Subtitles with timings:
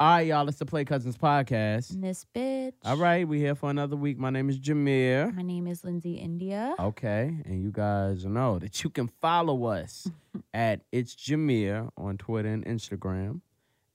[0.00, 0.48] All right, y'all.
[0.48, 2.00] It's the Play Cousins podcast.
[2.00, 2.72] This bitch.
[2.84, 4.18] All right, we here for another week.
[4.18, 5.32] My name is Jameer.
[5.32, 6.74] My name is Lindsey India.
[6.80, 10.08] Okay, and you guys know that you can follow us
[10.54, 13.40] at It's Jameer on Twitter and Instagram.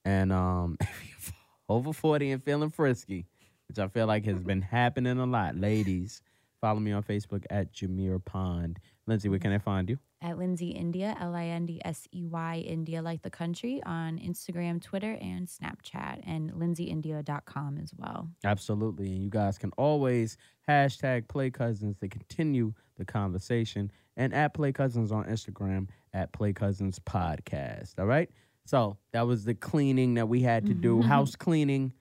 [0.05, 1.33] And um, if
[1.67, 3.25] you're over 40 and feeling frisky,
[3.68, 6.21] which I feel like has been happening a lot, ladies,
[6.61, 8.79] follow me on Facebook at Jameer Pond.
[9.05, 10.00] Lindsey, where can I find you?
[10.21, 14.17] At Lindsey India, L I N D S E Y, India like the country, on
[14.20, 18.27] Instagram, Twitter, and Snapchat, and lindseyindia.com as well.
[18.44, 19.08] Absolutely.
[19.13, 20.35] And you guys can always
[20.67, 26.53] hashtag Play Cousins to continue the conversation and at Play Cousins on Instagram at Play
[26.53, 27.97] Cousins Podcast.
[27.97, 28.30] All right.
[28.66, 31.94] So that was the cleaning that we had to do, house cleaning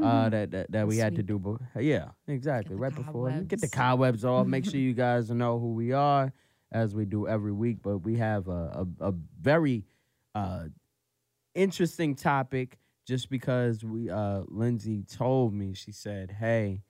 [0.00, 1.38] uh, that, that that we had to do.
[1.38, 2.76] But yeah, exactly.
[2.76, 4.22] Right before get the cobwebs.
[4.22, 4.46] cobwebs off.
[4.46, 6.32] Make sure you guys know who we are
[6.72, 7.78] as we do every week.
[7.82, 9.84] But we have a a, a very
[10.34, 10.64] uh,
[11.54, 16.82] interesting topic just because we uh Lindsey told me she said, "Hey,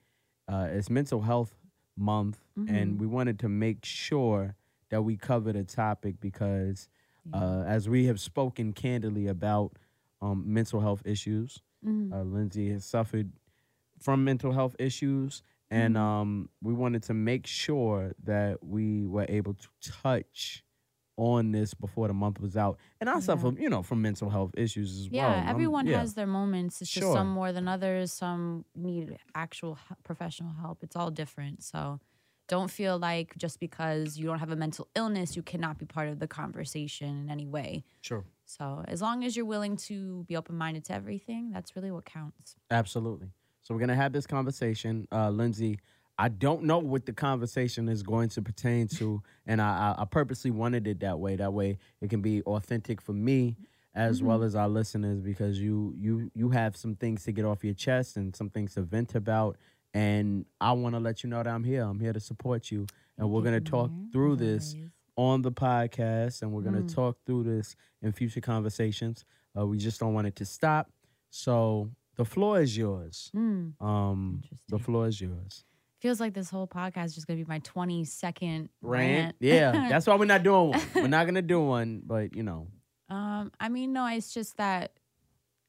[0.47, 1.55] uh it's mental health
[1.97, 4.55] month and we wanted to make sure
[4.89, 6.87] that we covered a topic because
[7.33, 9.73] uh as we have spoken candidly about
[10.21, 12.11] um mental health issues, Mhm.
[12.13, 13.31] uh, Lindsey has suffered
[13.99, 16.03] from mental health issues and Mm-hmm.
[16.03, 19.67] um we wanted to make sure that we were able to
[20.03, 20.63] touch
[21.15, 22.75] on this before the month was out.
[22.99, 25.35] And I suffer, you know, from mental health issues as Yeah, well.
[25.39, 26.81] I'm- everyone has their moments.
[26.81, 28.11] It's just some more than others.
[28.11, 30.83] Some need actual professional help.
[30.83, 31.61] It's all different.
[31.63, 31.99] So
[32.47, 36.07] don't feel like just because you don't have a mental illness, you cannot be part
[36.09, 37.83] of the conversation in any way.
[38.01, 38.25] Sure.
[38.45, 42.05] So as long as you're willing to be open minded to everything, that's really what
[42.05, 42.55] counts.
[42.71, 43.29] Absolutely.
[43.63, 45.79] So we're gonna have this conversation, uh, Lindsey.
[46.17, 50.51] I don't know what the conversation is going to pertain to, and I, I, purposely
[50.51, 51.35] wanted it that way.
[51.35, 53.57] That way, it can be authentic for me
[53.95, 57.63] as well as our listeners, because you you you have some things to get off
[57.63, 59.57] your chest and some things to vent about,
[59.93, 61.83] and I want to let you know that I'm here.
[61.83, 62.85] I'm here to support you,
[63.17, 64.75] and we're gonna talk through this
[65.15, 69.25] on the podcast, and we're gonna talk through this in future conversations.
[69.57, 70.91] Uh, we just don't want it to stop.
[71.29, 73.31] So the floor is yours.
[73.35, 73.73] Mm.
[73.81, 75.63] Um, the floor is yours.
[75.99, 79.23] Feels like this whole podcast is just gonna be my 20 second Rant.
[79.23, 79.35] rant.
[79.39, 80.81] Yeah, that's why we're not doing one.
[80.95, 82.67] We're not gonna do one, but you know,
[83.09, 84.91] Um, I mean, no, it's just that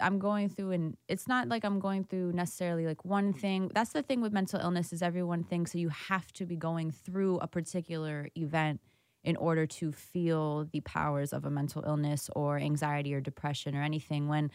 [0.00, 3.70] I'm going through, and it's not like I'm going through necessarily like one thing.
[3.74, 6.90] That's the thing with mental illness is everyone thinks that you have to be going
[6.90, 8.80] through a particular event
[9.22, 13.82] in order to feel the powers of a mental illness or anxiety or depression or
[13.82, 14.26] anything.
[14.28, 14.50] When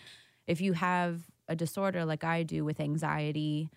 [0.45, 3.69] if you have a disorder like I do with anxiety,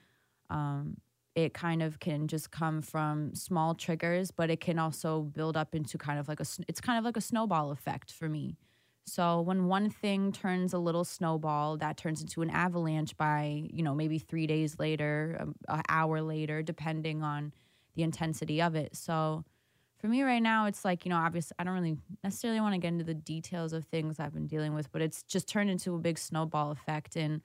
[0.50, 0.98] um,
[1.34, 5.74] it kind of can just come from small triggers, but it can also build up
[5.74, 6.44] into kind of like a.
[6.68, 8.58] It's kind of like a snowball effect for me.
[9.06, 13.82] So when one thing turns a little snowball, that turns into an avalanche by you
[13.82, 17.52] know maybe three days later, um, an hour later, depending on
[17.94, 18.94] the intensity of it.
[18.94, 19.44] So
[19.98, 22.78] for me right now, it's like you know obviously I don't really necessarily want to
[22.78, 25.94] get into the details of things I've been dealing with, but it's just turned into
[25.94, 27.40] a big snowball effect and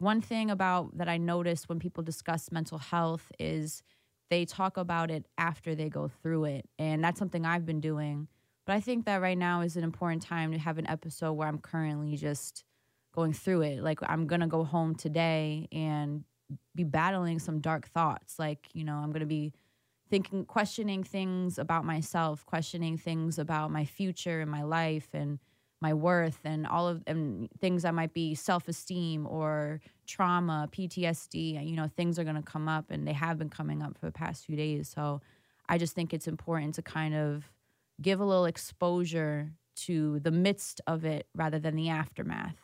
[0.00, 3.82] one thing about that I noticed when people discuss mental health is
[4.30, 6.68] they talk about it after they go through it.
[6.78, 8.26] And that's something I've been doing.
[8.66, 11.48] But I think that right now is an important time to have an episode where
[11.48, 12.64] I'm currently just
[13.14, 13.82] going through it.
[13.82, 16.24] Like I'm going to go home today and
[16.74, 18.38] be battling some dark thoughts.
[18.38, 19.52] Like, you know, I'm going to be
[20.08, 25.40] thinking, questioning things about myself, questioning things about my future and my life and
[25.80, 31.76] my worth and all of and things that might be self-esteem or trauma, PTSD, you
[31.76, 34.12] know, things are going to come up and they have been coming up for the
[34.12, 34.92] past few days.
[34.94, 35.20] So
[35.68, 37.44] I just think it's important to kind of
[38.02, 42.56] give a little exposure to the midst of it rather than the aftermath.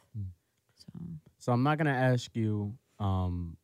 [0.76, 1.00] So
[1.38, 3.56] so I'm not gonna ask you um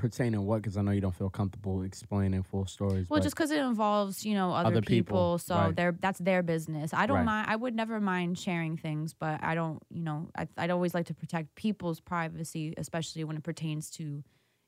[0.00, 3.08] pertaining what because I know you don't feel comfortable explaining full stories.
[3.08, 5.76] Well, just because it involves, you know, other, Other people, people, so right.
[5.76, 6.92] they're that's their business.
[6.92, 7.24] I don't Right.
[7.24, 7.50] mind.
[7.50, 11.06] I would never mind sharing things, but I don't, you know, I, I'd always like
[11.06, 14.24] to protect people's privacy, especially when it pertains to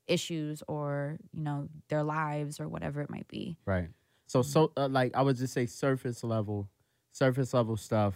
[0.07, 3.57] issues or you know their lives or whatever it might be.
[3.65, 3.89] Right.
[4.27, 6.69] So so uh, like I would just say surface level,
[7.13, 8.15] surface level stuff.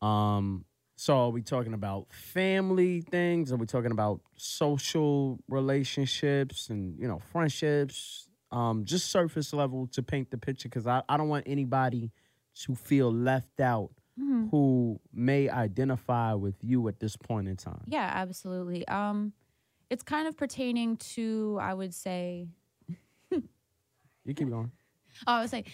[0.00, 0.64] Um.
[0.96, 3.52] So are we talking about family things?
[3.52, 8.28] Are we talking about social relationships and you know friendships?
[8.50, 12.12] Um, just surface level to paint the picture because I, I don't want anybody
[12.66, 13.90] to feel left out
[14.20, 14.50] Mhm.
[14.50, 17.84] who may identify with you at this point in time.
[17.86, 18.86] Yeah, absolutely.
[18.88, 19.32] Um,
[19.88, 22.48] it's kind of pertaining to, I would say,
[24.24, 24.70] You keep going.
[25.26, 25.64] Oh, I would say,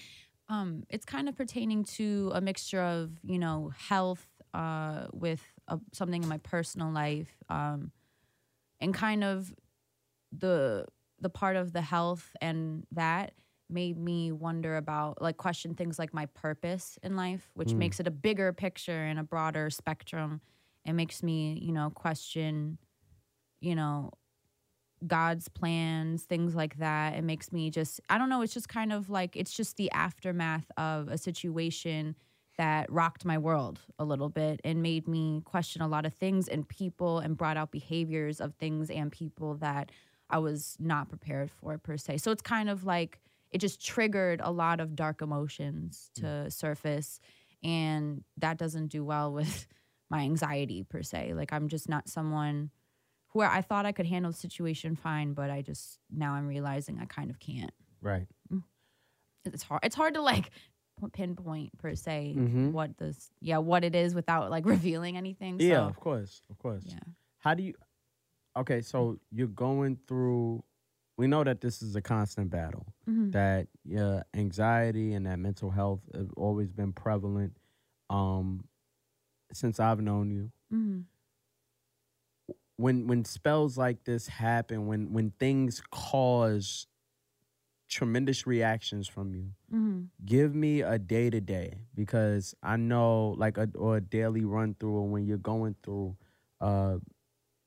[0.49, 5.79] um, it's kind of pertaining to a mixture of you know health uh, with uh
[5.93, 7.31] something in my personal life.
[7.49, 7.93] Um,
[8.81, 9.55] and kind of
[10.33, 10.87] the
[11.21, 13.35] the part of the health and that
[13.71, 17.79] made me wonder about like question things like my purpose in life which Mm.
[17.79, 20.41] makes it a bigger picture and a broader spectrum
[20.85, 22.79] it makes me you know question
[23.61, 24.11] you know
[25.07, 28.93] god's plans things like that it makes me just i don't know it's just kind
[28.93, 32.17] of like it's just the aftermath of a situation
[32.59, 36.49] that rocked my world a little bit and made me question a lot of things
[36.49, 39.91] and people and brought out behaviors of things and people that
[40.29, 42.19] I was not prepared for per se.
[42.19, 43.21] So it's kind of like
[43.53, 46.53] it just triggered a lot of dark emotions to mm.
[46.53, 47.21] surface
[47.63, 49.67] and that doesn't do well with
[50.11, 51.35] my anxiety per se.
[51.35, 52.71] Like I'm just not someone
[53.33, 56.99] where I thought I could handle the situation fine, but I just now I'm realizing
[57.01, 57.73] I kind of can't.
[58.01, 58.27] Right.
[58.53, 58.65] Mm.
[59.45, 59.81] It's hard.
[59.85, 60.51] It's hard to like
[61.13, 62.73] pinpoint per se Mhm.
[62.73, 64.65] what this yeah what it is without like
[64.97, 65.61] revealing anything.
[65.61, 66.83] Yeah, of course, of course.
[66.87, 66.99] yeah.
[67.39, 67.75] How do you?
[68.57, 70.65] Okay, so you're going through.
[71.17, 72.87] We know that this is a constant battle.
[73.09, 73.31] Mhm.
[73.33, 77.57] That your anxiety and that mental health have always been prevalent.
[78.11, 78.65] Um,
[79.53, 81.05] since I've known you, Mhm.
[82.77, 86.87] when when spells like this happen, when when things cause
[87.89, 90.09] tremendous reactions from you, Mhm.
[90.25, 94.75] give me a day to day because I know like a or a daily run
[94.75, 96.17] through when you're going through
[96.61, 96.99] uh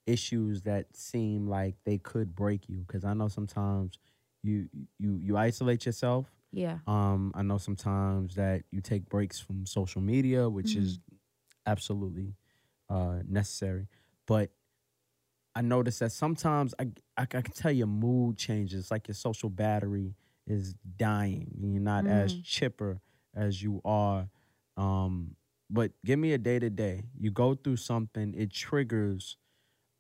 [0.08, 3.98] issues that seem like they could break you because I know sometimes
[4.44, 4.68] you
[5.00, 6.80] you you isolate yourself Yeah.
[6.88, 11.00] um I know sometimes that you take breaks from social media which is
[11.66, 12.36] absolutely
[12.90, 13.88] uh necessary
[14.28, 14.52] but
[15.56, 16.88] I notice that sometimes I,
[17.22, 20.16] I, I can tell your mood changes, like your social battery
[20.48, 21.52] is dying.
[21.62, 23.00] You're not as chipper
[23.36, 24.28] as you are.
[24.78, 25.36] Um,
[25.70, 27.04] but give me a day to day.
[27.18, 29.38] You go through something, it triggers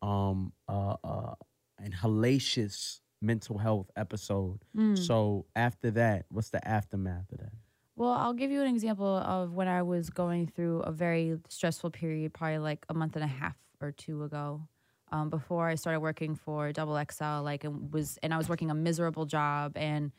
[0.01, 1.35] um, uh, uh,
[1.77, 4.59] an hellacious mental health episode.
[4.75, 4.97] Mm.
[4.97, 7.53] So after that, what's the aftermath of that?
[7.95, 11.91] Well, I'll give you an example of when I was going through a very stressful
[11.91, 14.67] period, probably like a month and a half or two ago.
[15.11, 18.71] Um, before I started working for Double XL, like and was, and I was working
[18.71, 20.11] a miserable job, and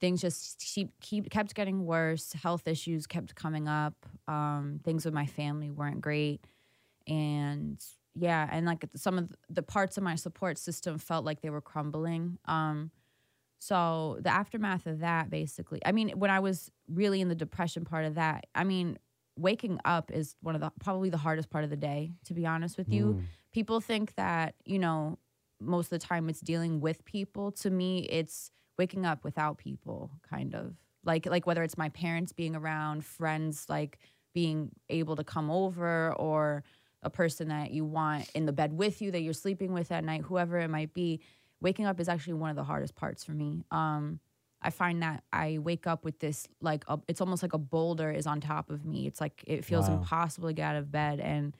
[0.00, 2.32] things just keep, keep kept getting worse.
[2.32, 3.94] Health issues kept coming up.
[4.28, 6.44] Um, things with my family weren't great,
[7.06, 7.82] and
[8.14, 11.60] yeah, and like some of the parts of my support system felt like they were
[11.60, 12.38] crumbling.
[12.46, 12.90] Um,
[13.58, 17.84] so the aftermath of that, basically, I mean, when I was really in the depression
[17.84, 18.98] part of that, I mean,
[19.36, 22.46] waking up is one of the probably the hardest part of the day, to be
[22.46, 23.04] honest with you.
[23.04, 23.22] Mm.
[23.52, 25.18] People think that, you know,
[25.60, 27.50] most of the time it's dealing with people.
[27.52, 30.74] To me, it's waking up without people, kind of.
[31.04, 33.98] Like like whether it's my parents being around, friends like
[34.34, 36.62] being able to come over or
[37.02, 40.04] a person that you want in the bed with you that you're sleeping with at
[40.04, 41.20] night, whoever it might be,
[41.60, 43.64] waking up is actually one of the hardest parts for me.
[43.70, 44.20] Um,
[44.60, 48.10] I find that I wake up with this like a, it's almost like a boulder
[48.10, 49.06] is on top of me.
[49.06, 49.94] It's like it feels Wow.
[49.94, 51.56] impossible to get out of bed, and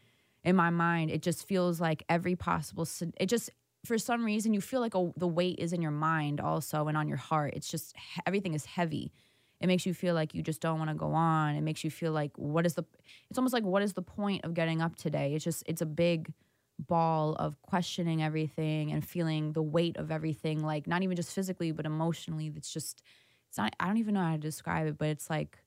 [0.49, 2.89] in my mind, it just feels like every possible.
[3.21, 3.51] It just
[3.85, 6.97] for some reason you feel like a, the weight is in your mind also and
[6.97, 7.53] on your heart.
[7.55, 7.95] It's just
[8.27, 9.13] everything is heavy.
[9.61, 11.55] It makes you feel like you just don't want to go on.
[11.55, 12.85] It makes you feel like what is the?
[13.29, 15.35] It's almost like what is the point of getting up today?
[15.35, 16.33] It's just it's a big
[16.79, 21.73] ball of questioning everything and feeling the weight of everything like not even just physically
[21.73, 23.03] but emotionally it's just
[23.49, 25.59] it's not i don't even know how to describe it but it's like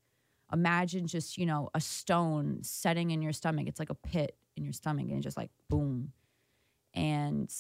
[0.54, 4.66] imagine just you know a stone setting in your stomach it's like a pit in
[4.66, 6.14] your stomach and it's just like boom.
[6.94, 7.52] And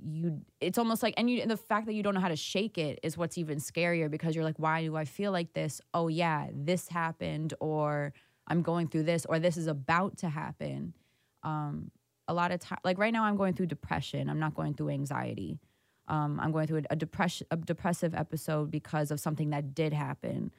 [0.00, 2.36] you it's almost like and you and the fact that you don't know how to
[2.36, 5.80] shake it is what's even scarier because you're like why do i feel like this?
[5.92, 8.12] Oh yeah this happened or
[8.46, 10.94] i'm going through this or this is about to happen.
[11.42, 11.90] Um
[12.28, 14.30] a lot of time like right now i'm going through depression.
[14.30, 15.60] I'm not going through anxiety.
[16.08, 19.92] Um, i'm going through a, a depression a depressive episode because of something that did
[19.92, 20.52] happen.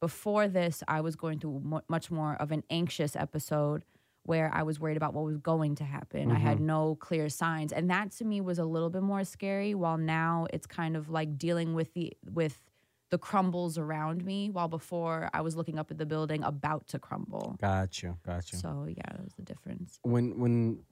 [0.00, 3.84] Before this i was going through mu much more of an anxious episode
[4.24, 6.30] where i was worried about what was going to happen.
[6.32, 7.72] I had no clear signs.
[7.72, 11.08] And that to me was a little bit more scary while now it's kind of
[11.10, 12.62] like dealing with the with
[13.10, 16.98] the crumbles around me while before i was looking up at the building about to
[16.98, 17.56] crumble.
[17.60, 18.56] Gotcha, gotcha.
[18.56, 19.98] so yeah that was the difference.
[20.02, 20.82] When when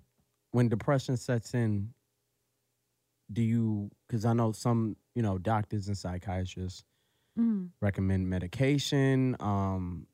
[0.53, 1.95] when depression sets in
[3.33, 6.85] do you because i know some you know doctors and psychiatrists
[7.39, 7.71] Mhm.
[7.81, 9.37] recommend medication.
[9.41, 10.07] Um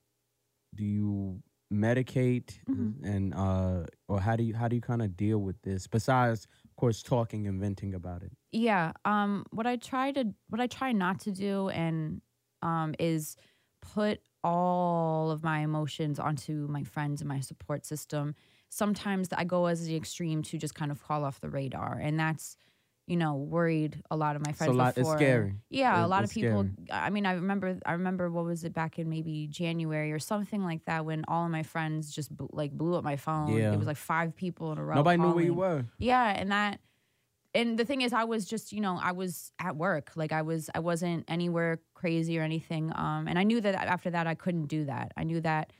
[0.74, 3.04] do you medicate Mhm.
[3.04, 6.46] and uh or how do you how do you kind of deal with this besides
[6.64, 8.92] of course talking and venting about it Yeah.
[9.04, 9.44] Um.
[9.50, 12.22] What I try to, what I try not to do, and
[12.62, 13.36] um, is
[13.82, 18.34] put all of my emotions onto my friends and my support system.
[18.70, 22.18] Sometimes I go as the extreme to just kind of fall off the radar, and
[22.18, 22.56] that's
[23.08, 24.88] you know, worried a lot of my It's friends a lot.
[24.88, 25.16] It's before.
[25.16, 25.54] scary.
[25.70, 26.64] Yeah, It- a lot of people.
[26.64, 26.90] scary.
[26.92, 27.78] I mean, I remember.
[27.86, 31.44] I remember what was it back in maybe January or something like that when all
[31.46, 33.54] of my friends just bl- like blew up my phone.
[33.56, 33.72] Yeah.
[33.72, 34.94] It was like five people in a row.
[34.96, 35.86] Nobody knew where you were.
[35.98, 36.80] Yeah, and that
[37.54, 40.12] and the thing is I was just, you know, I was at work.
[40.14, 42.92] Like I was I wasn't anywhere crazy or anything.
[42.94, 45.12] Um and I knew that after that I couldn't do that.
[45.16, 45.72] I knew that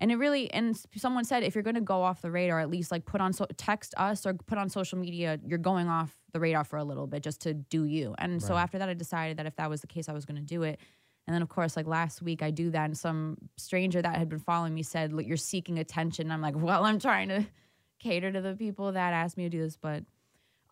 [0.00, 2.70] and it really and someone said if you're going to go off the radar at
[2.70, 6.16] least like put on so text us or put on social media you're going off
[6.32, 8.14] the radar for a little bit just to do you.
[8.18, 10.36] And so after that I decided that if that was the case I was going
[10.36, 10.80] to do it.
[11.26, 14.28] And then, of course, like last week, I do that, and some stranger that had
[14.28, 17.46] been following me said, "Look, you're seeking attention." And I'm like, "Well, I'm trying to
[18.00, 20.02] cater to the people that asked me to do this, but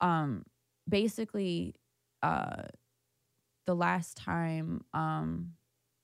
[0.00, 0.44] um,
[0.88, 1.74] basically,
[2.22, 2.62] uh,
[3.66, 5.52] the last time, um,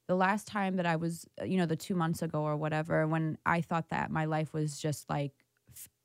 [0.07, 3.07] the last time that I was, uh, you know, the two months ago or whatever,
[3.07, 5.33] when I thought that my life was just like,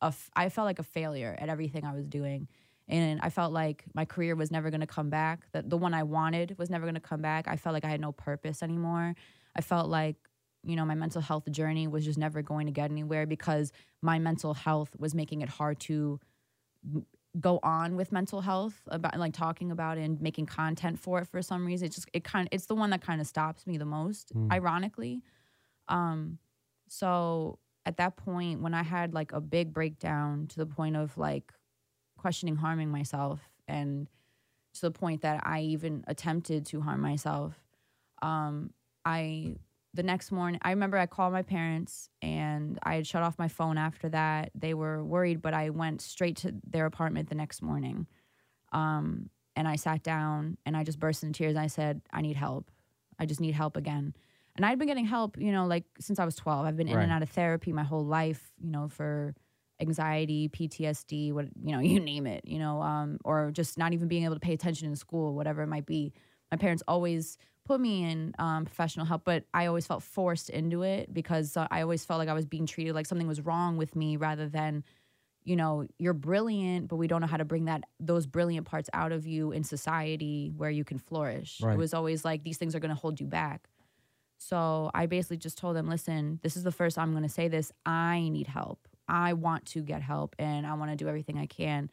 [0.02, 2.48] a I felt like a failure at everything I was doing.
[2.88, 5.46] And I felt like my career was never going to come back.
[5.52, 7.48] That the one I wanted was never going to come back.
[7.48, 9.16] I felt like I had no purpose anymore.
[9.56, 10.16] I felt like,
[10.64, 14.18] you know, my mental health journey was just never going to get anywhere because my
[14.18, 16.20] mental health was making it hard to
[17.40, 21.28] go on with mental health about like talking about it and making content for it
[21.28, 23.68] for some reason it's just it kind of it's the one that kind of stops
[23.68, 24.52] me the most Mm.
[24.52, 25.22] ironically
[25.88, 26.40] um
[26.88, 31.16] so at that point when i had like a big breakdown to the point of
[31.20, 31.54] like
[32.18, 34.08] questioning harming myself and
[34.74, 37.64] to the point that i even attempted to harm myself
[38.24, 38.72] um
[39.06, 39.56] i
[39.94, 43.48] the next morning i remember i called my parents and i had shut off my
[43.48, 44.52] phone after that.
[44.54, 48.06] They were worried but i went straight to their apartment the next morning.
[48.72, 51.56] Um, and i sat down and i just burst into tears.
[51.56, 52.70] And i said i need help.
[53.18, 54.14] I just need help again.
[54.56, 56.96] And i'd been getting help you know like since i was 12 i've been in
[56.96, 57.04] Right.
[57.04, 59.34] and out of therapy my whole life you know for
[59.82, 64.08] anxiety ptsd what you know you name it you know um, or just not even
[64.08, 66.14] being able to pay attention in school whatever it might be
[66.52, 70.82] my parents always put me in um, professional help, but I always felt forced into
[70.82, 73.78] it because uh, I always felt like I was being treated like something was wrong
[73.78, 74.84] with me rather than,
[75.44, 78.90] you know, you're brilliant, but we don't know how to bring that those brilliant parts
[78.94, 81.60] out of you in society where you can flourish.
[81.62, 81.74] Right.
[81.74, 83.70] It was always like these things are going to hold you back.
[84.40, 87.50] So I basically just told them, listen, this is the first I'm going to say
[87.50, 87.72] this.
[87.86, 88.80] I need help.
[89.08, 91.92] I want to get help and I want to do everything I can.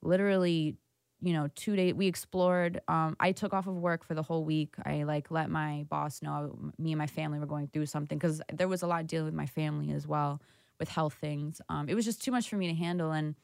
[0.00, 0.76] Literally
[1.20, 2.80] you know, two days we explored.
[2.88, 4.74] Um, I took off of work for the whole week.
[4.84, 8.40] I like let my boss know me and my family were going through something because
[8.52, 10.40] there was a lot dealing with my family as well
[10.78, 11.60] with health things.
[11.68, 13.34] Um, it was just too much for me to handle, and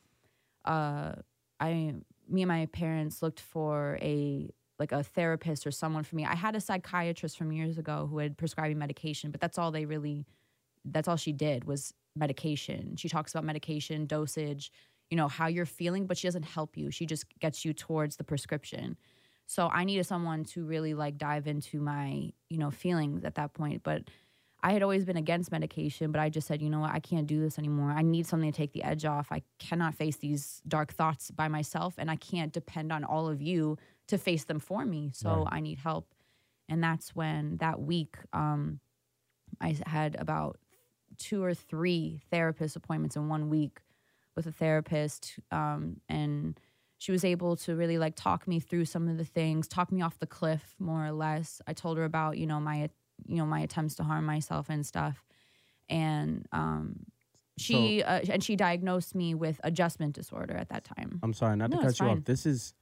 [0.64, 1.14] uh,
[1.58, 1.94] I,
[2.28, 6.24] me and my parents looked for a like a therapist or someone for me.
[6.24, 9.70] I had a psychiatrist from years ago who had prescribed me medication, but that's all
[9.70, 10.26] they really,
[10.84, 12.96] that's all she did was medication.
[12.96, 14.72] She talks about medication dosage
[15.10, 16.90] you know how you're feeling but she doesn't help you.
[16.90, 18.96] She just gets you towards the prescription.
[19.46, 23.52] So i needed someone to really like dive into my you know feelings at that
[23.52, 23.82] point.
[23.82, 24.02] But
[24.62, 26.92] i had always been against medication but i just said you know what?
[26.94, 27.90] I can't do this anymore.
[27.90, 29.28] I need something to take the edge off.
[29.30, 33.42] I cannot face these dark thoughts by myself and i can't depend on all of
[33.42, 33.76] you
[34.08, 35.10] to face them for me.
[35.14, 35.48] So Right.
[35.56, 36.06] i need help.
[36.68, 38.80] And that's when that week um,
[39.60, 40.56] i had about
[41.18, 43.80] two or three therapist appointments in one week
[44.36, 46.58] with a therapist um, and
[46.98, 50.00] she was able to really like talk me through some of the things talk me
[50.02, 52.88] off the cliff more or less i told her about you know my
[53.26, 55.24] you know my attempts to harm myself and stuff
[55.88, 57.00] and um
[57.56, 61.70] she uh, and she diagnosed me with adjustment disorder at that time I'm sorry, not
[61.70, 62.18] to cut you fine.
[62.18, 62.24] off.
[62.24, 62.74] This is,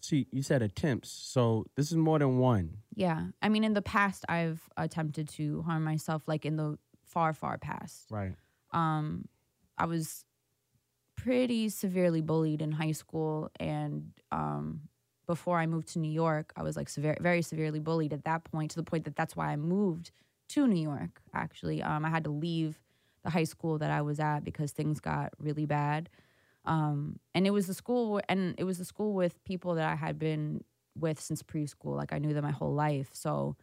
[0.00, 2.78] see, you said attempts, so this is more than one.
[2.94, 7.32] yeah i mean in the past i've attempted to harm myself like in the far
[7.34, 8.34] far past Right.
[8.72, 9.28] um,
[9.76, 10.24] I was
[11.26, 14.82] pretty severely bullied in high school, and um,
[15.26, 18.44] before I moved to New York, I was like severe, very severely bullied at that
[18.44, 18.70] point.
[18.70, 20.12] To the point that that's why I moved
[20.50, 21.20] to New York.
[21.34, 22.78] Actually, um, I had to leave
[23.24, 26.08] the high school that I was at because things got really bad.
[26.64, 29.96] Um, and it was the school, and it was the school with people that I
[29.96, 30.62] had been
[30.96, 31.96] with since preschool.
[31.96, 33.56] Like I knew them my whole life, so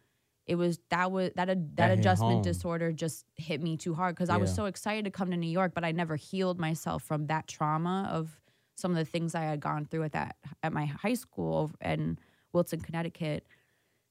[0.45, 2.41] it was that was that that, That adjustment home.
[2.41, 5.49] disorder just hit me too hard because I was so excited to come to New
[5.49, 8.39] York, but I never healed myself from that trauma of
[8.75, 12.17] some of the things I had gone through at that at my high school in
[12.51, 13.45] Wilton, Connecticut,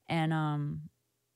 [0.08, 0.82] and um,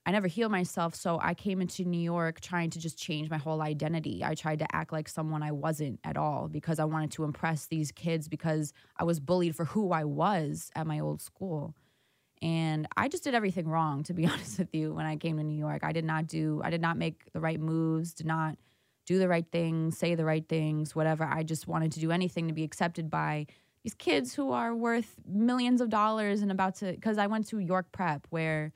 [0.07, 0.95] I never healed myself.
[0.95, 4.23] So I came into New York trying to just change my whole identity.
[4.25, 7.67] I tried to act like someone I wasn't at all because I wanted to impress
[7.67, 11.75] these kids because I was bullied for who I was at my old school.
[12.43, 15.43] And I just did everything wrong, to be honest with you, when I came to
[15.45, 15.83] New York.
[15.85, 18.57] I did not do, I did not make the right moves, did not
[19.07, 21.25] do the right things, say the right things, whatever.
[21.25, 23.47] I just wanted to do anything to be accepted by
[23.85, 27.61] these kids who are worth millions of dollars and about to because I went to
[27.61, 28.73] York Prep where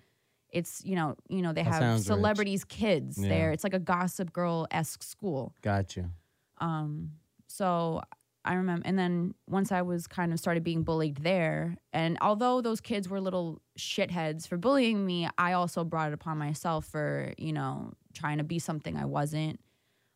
[0.50, 2.06] it's you know you know they That have sounds rich.
[2.06, 3.28] celebrities kids Yeah.
[3.28, 3.50] there.
[3.52, 5.52] It's like a Gossip Girl esque school.
[5.62, 6.10] Gotcha.
[6.58, 7.10] Um,
[7.48, 8.02] so
[8.44, 12.60] I remember, and then once I was kind of started being bullied there, and although
[12.60, 17.34] those kids were little shitheads for bullying me, I also brought it upon myself for
[17.36, 19.60] you know trying to be something I wasn't.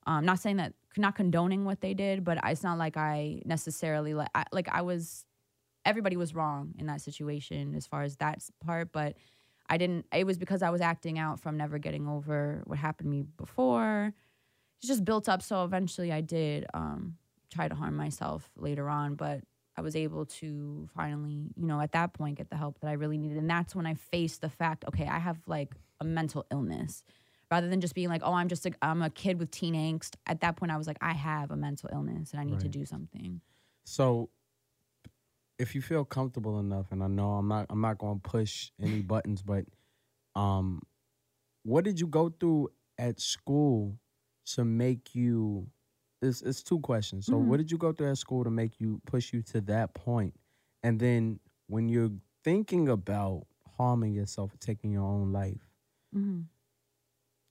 [0.07, 4.15] Um, not saying that, not condoning what they did, but it's not like I necessarily
[4.15, 5.25] like I, like I was.
[5.85, 9.17] Everybody was wrong in that situation as far as that part, but
[9.69, 10.07] I didn't.
[10.15, 13.25] It was because I was acting out from never getting over what happened to me
[13.37, 14.15] before
[14.85, 15.41] it's just built up.
[15.41, 17.17] So eventually I did um,
[17.55, 19.41] try to harm myself later on, but
[19.77, 22.93] I was able to finally, you know, at that point get the help that I
[22.93, 23.39] really needed.
[23.39, 27.05] And that's when I faced the fact, okay, I have like a mental illness.
[27.51, 30.15] Rather than just being like, oh, I'm just a, I'm a kid with teen angst.
[30.27, 32.69] At that point, I was like, I have a mental illness and I need to
[32.69, 33.41] do something.
[33.85, 34.31] So,
[35.59, 38.71] if you feel comfortable enough, and I know I'm not, I'm not going to push
[38.83, 39.67] any buttons, but
[40.35, 40.83] um,
[41.63, 43.99] what did you go through at school
[44.55, 45.69] to make you?
[46.25, 47.27] It's, it's two questions.
[47.27, 47.47] So, Mhm.
[47.49, 50.35] what did you go through at school to make you push you to that point?
[50.83, 52.13] And then, when you're
[52.43, 55.71] thinking about harming yourself, taking your own life,
[56.17, 56.43] Mm-hmm.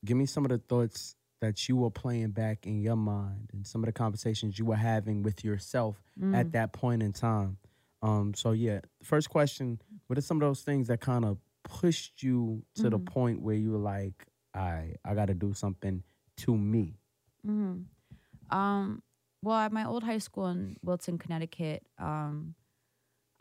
[0.06, 3.68] give me some of the thoughts that you were playing back in your mind, and
[3.68, 6.34] some of the conversations you were having with yourself Mm.
[6.34, 7.58] at that point in time.
[8.02, 12.22] Um, so yeah, first question: What are some of those things that kind of pushed
[12.24, 13.06] you to the Mhm.
[13.06, 16.04] point where you were like, "I, I got to do something
[16.38, 16.98] to me"?
[17.46, 17.82] hmm
[18.50, 19.02] Um,
[19.42, 22.56] well, at my old high school in Wilton, Connecticut, um,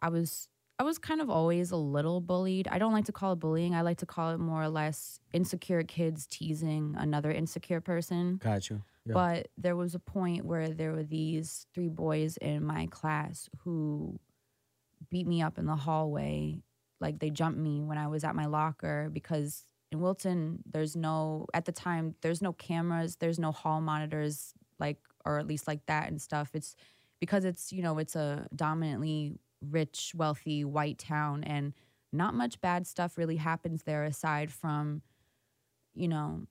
[0.00, 2.66] I was I was kind of always a little bullied.
[2.66, 3.75] I don't like to call it bullying.
[3.75, 8.38] I like to call it more or less insecure kids teasing another insecure person.
[8.42, 8.82] Got you.
[9.06, 9.12] Yeah.
[9.14, 14.18] But there was a point where there were these three boys in my class who
[15.09, 16.59] beat me up in the hallway.
[17.00, 21.46] Like they jumped me when I was at my locker because in Wilton, there's no,
[21.53, 25.87] at the time, there's no cameras, there's no hall monitors, like, or at least like
[25.87, 26.51] that and stuff.
[26.53, 26.77] It's
[27.21, 29.38] because it's, you know, it's a dominantly
[29.71, 31.73] rich, wealthy white town and
[32.12, 35.01] not much bad stuff really happens there aside from,
[35.95, 36.42] you know,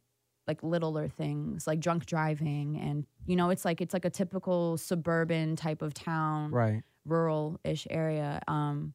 [0.48, 4.78] like littler things like drunk driving and you know it's like it's like a typical
[4.78, 6.84] suburban type of town right.
[7.06, 8.94] rural-ish area um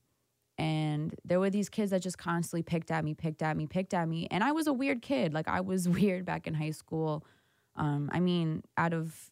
[0.58, 3.94] and there were these kids that just constantly picked at me picked at me picked
[3.94, 6.70] at me and i was a weird kid like i was weird back in high
[6.70, 7.24] school
[7.76, 9.30] um i mean out of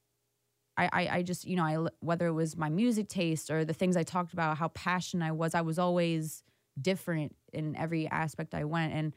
[0.76, 3.72] I, I, I just you know I whether it was my music taste or the
[3.72, 6.42] things I talked about how passionate I was I was always
[6.80, 8.92] different in every aspect I went.
[8.92, 9.12] And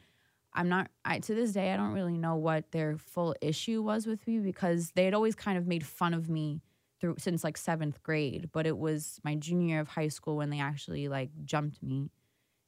[0.54, 4.06] I'm not I to this day I don't really know what their full issue was
[4.06, 6.62] with me because they had always kind of made fun of me
[7.00, 8.50] through since like seventh grade.
[8.52, 12.12] But it was my junior year of high school when they actually like jumped me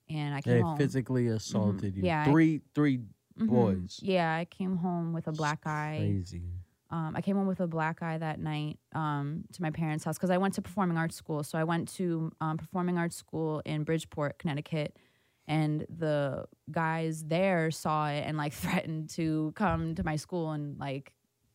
[0.08, 0.76] and I came They home.
[0.76, 2.02] physically assaulted you.
[2.06, 2.60] Yeah, I- Three,
[3.40, 3.48] Mhm.
[3.48, 4.00] boys.
[4.02, 6.42] yeah I came home with a black eye Crazy.
[6.90, 10.16] um, I came home with a black eye that night um, to my parents' house
[10.18, 11.42] because I went to performing arts school.
[11.44, 14.96] So I went to um, performing arts school in Bridgeport, Connecticut,
[15.46, 20.78] and the guys there saw it and like threatened to come to my school and
[20.78, 21.12] like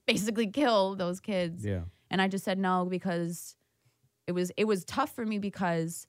[0.08, 1.66] basically kill those kids.
[1.66, 1.82] Yeah.
[2.10, 3.56] And I just said no because
[4.28, 6.08] it was it was tough for me because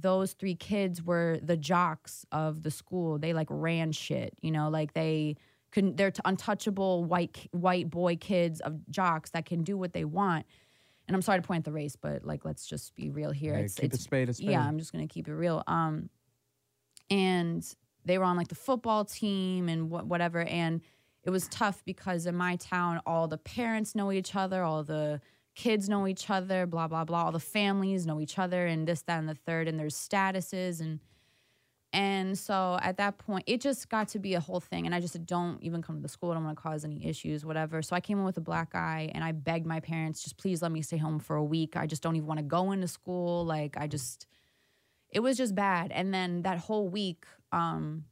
[0.00, 3.18] those three kids were the jocks of the school.
[3.18, 5.36] They like ran shit, you know, like they
[5.72, 10.04] couldn't they're t- untouchable white white boy kids of jocks that can do what they
[10.04, 10.46] want.
[11.08, 13.54] And I'm sorry to point at the race, but like let's just be real here.
[13.54, 14.50] Hey, it's keep it's it spade spade.
[14.50, 15.62] yeah, I'm just gonna keep it real.
[15.66, 16.10] Um,
[17.10, 17.64] and
[18.04, 20.80] they were on like the football team and wha- whatever, and
[21.24, 25.20] it was tough because in my town, all the parents know each other, all the
[25.56, 27.24] kids know each other, blah blah blah.
[27.24, 30.80] All the families know each other, and this, that, and the third, and there's statuses
[30.80, 31.00] and.
[31.92, 34.84] And so at that point, it just got to be a whole thing.
[34.84, 36.30] And I just don't even come to the school.
[36.30, 37.80] I don't want to cause any issues, whatever.
[37.80, 40.60] So I came in with a black eye and I begged my parents, just please
[40.60, 41.74] let me stay home for a week.
[41.74, 43.46] I just don't even want to go into school.
[43.46, 44.26] Like, I just,
[45.08, 45.90] it was just bad.
[45.90, 48.04] And then that whole week, um,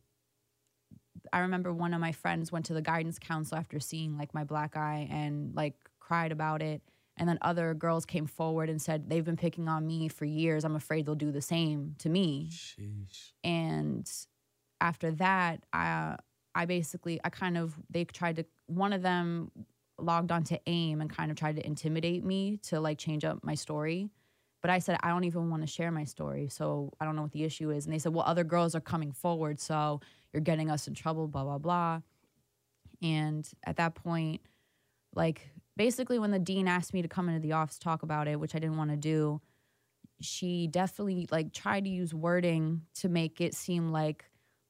[1.31, 4.45] I remember one of my friends went to the guidance council after seeing like my
[4.45, 6.81] black eye and like cried about it.
[7.17, 10.65] And then other girls came forward and said, they've been picking on me for years.
[10.65, 13.33] I'm afraid they'll do the same to me Sheesh.
[13.45, 14.11] and
[14.85, 16.17] after that i
[16.55, 19.51] i basically i kind of they tried to one of them
[19.99, 23.55] logged onto aim and kind of tried to intimidate me to like change up my
[23.55, 24.11] story
[24.61, 27.23] but i said i don't even want to share my story so i don't know
[27.23, 30.01] what the issue is and they said well other girls are coming forward so
[30.33, 32.01] you're getting us in trouble blah blah blah
[33.03, 34.41] and at that point
[35.15, 38.39] like basically when the dean asked me to come into the office talk about it
[38.39, 39.41] which i didn't want to do
[40.21, 44.25] she definitely like tried to use wording to make it seem like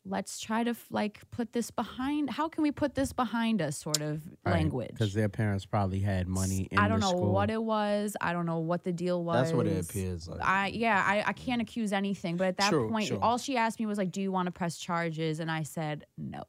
[0.06, 4.02] let's try to like put this behind how can we put this behind us sort
[4.02, 6.68] of language because their parents probably had money.
[6.70, 7.32] In i don't the know school.
[7.32, 10.40] what it was i don't know what the deal was That's what it appears like.
[10.42, 13.18] I yeah, I, I can't accuse anything, but at that True, point, sure.
[13.22, 16.04] all she asked me was like, "Do you want to press charges?" And I said
[16.18, 16.42] no,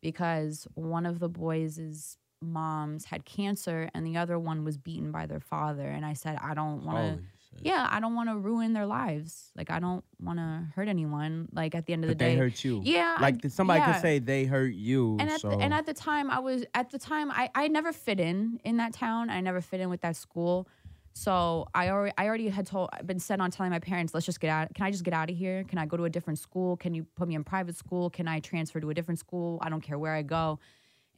[0.00, 5.26] because one of the boys' moms had cancer, and the other one was beaten by
[5.26, 5.86] their father.
[5.88, 7.24] And I said, I don't want to.
[7.60, 9.52] Yeah, I don't want to ruin their lives.
[9.54, 11.48] Like I don't want to hurt anyone.
[11.52, 12.80] Like at the end of But the day, they hurt you.
[12.82, 13.92] Yeah, I- Like somebody yeah.
[13.92, 15.18] could say they hurt you.
[15.20, 17.68] and at so the, and at the time I was at the time I I
[17.68, 19.28] never fit in in that town.
[19.28, 20.66] I never fit in with that school.
[21.12, 24.24] So I already I already had told I've been set on telling my parents, let's
[24.24, 24.72] just get out.
[24.74, 25.62] Can I just get out of here?
[25.64, 26.78] Can I go to a different school?
[26.78, 28.08] Can you put me in private school?
[28.08, 29.58] Can I transfer to a different school?
[29.60, 30.58] I don't care where I go.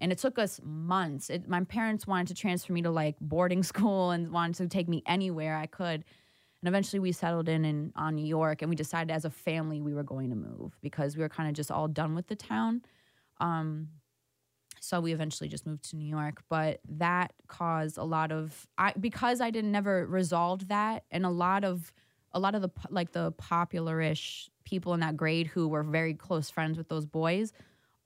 [0.00, 1.30] And it took us months.
[1.30, 4.88] It, my parents wanted to transfer me to like boarding school and wanted to take
[4.88, 6.04] me anywhere I could.
[6.60, 9.82] And eventually we settled in, in on New York and we decided as a family
[9.82, 12.36] we were going to move because we were kind of just all done with the
[12.36, 12.82] town.
[13.38, 13.88] Um,
[14.84, 18.92] so we eventually just moved to New York, but that caused a lot of I
[19.00, 21.90] because I didn't never resolved that, and a lot of
[22.32, 26.50] a lot of the like the popular-ish people in that grade who were very close
[26.50, 27.54] friends with those boys,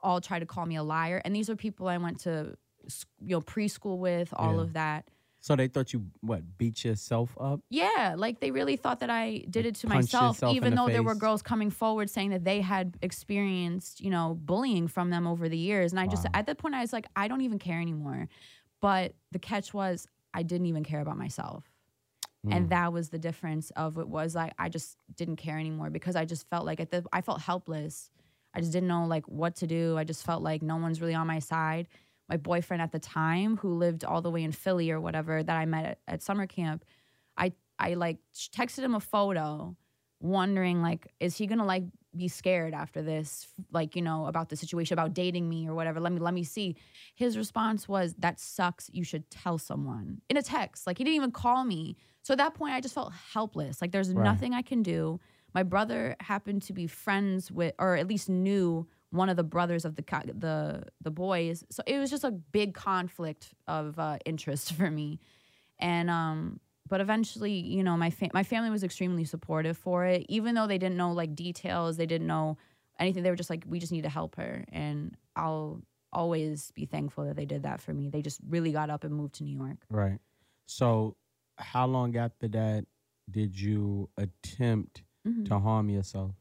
[0.01, 2.57] all try to call me a liar, and these are people I went to
[3.21, 4.61] you know preschool with, all Yeah.
[4.63, 5.09] of that.
[5.41, 7.61] so they thought you what beat yourself up.
[7.71, 11.03] Yeah, like they really thought that I did it to myself, even the though there
[11.03, 15.49] were girls coming forward saying that they had experienced, you know, bullying from them over
[15.49, 15.93] the years.
[15.93, 18.29] And I just, at that point, I was like, I don't even care anymore.
[18.81, 21.65] But the catch was, I didn't even care about myself.
[22.47, 22.55] Mm.
[22.57, 26.17] And that was the difference of it was like, I just didn't care anymore because
[26.17, 28.11] I just felt like at the, I felt helpless.
[28.59, 29.97] I just didn't know like what to do.
[29.97, 31.89] I just felt like no one's really on my side.
[32.29, 35.57] My boyfriend at the time, who lived all the way in Philly or whatever, that
[35.57, 36.85] I met at, at summer camp,
[37.37, 39.77] I I like texted him a photo,
[40.21, 41.85] wondering like, is he gonna like
[42.17, 46.01] be scared after this, like you know about the situation about dating me or whatever?
[46.01, 46.77] Let me let me see.
[47.15, 48.91] His response was, "That sucks.
[48.93, 51.97] You should tell someone." In a text, like he didn't even call me.
[52.23, 53.81] So at that point, I just felt helpless.
[53.81, 54.25] Like there's Right.
[54.25, 55.21] nothing I can do.
[55.59, 59.85] My brother happened to be friends with, or at least knew one of the brothers
[59.85, 60.05] of the
[60.39, 61.65] the the boys.
[61.69, 65.19] So it was just a big conflict of uh, interest for me,
[65.81, 66.61] and um.
[66.89, 70.27] But eventually, you know, my fa- my family was extremely supportive for it.
[70.29, 72.57] Even though they didn't know like details, they didn't know
[73.01, 73.25] anything.
[73.25, 77.25] They were just like, we just need to help her, and I'll always be thankful
[77.25, 78.11] that they did that for me.
[78.11, 79.79] They just really got up and moved to New York.
[79.91, 80.21] Right.
[80.67, 81.17] So,
[81.57, 82.85] how long after that
[83.29, 85.47] did you attempt Mhm.
[85.47, 86.33] to harm yourself?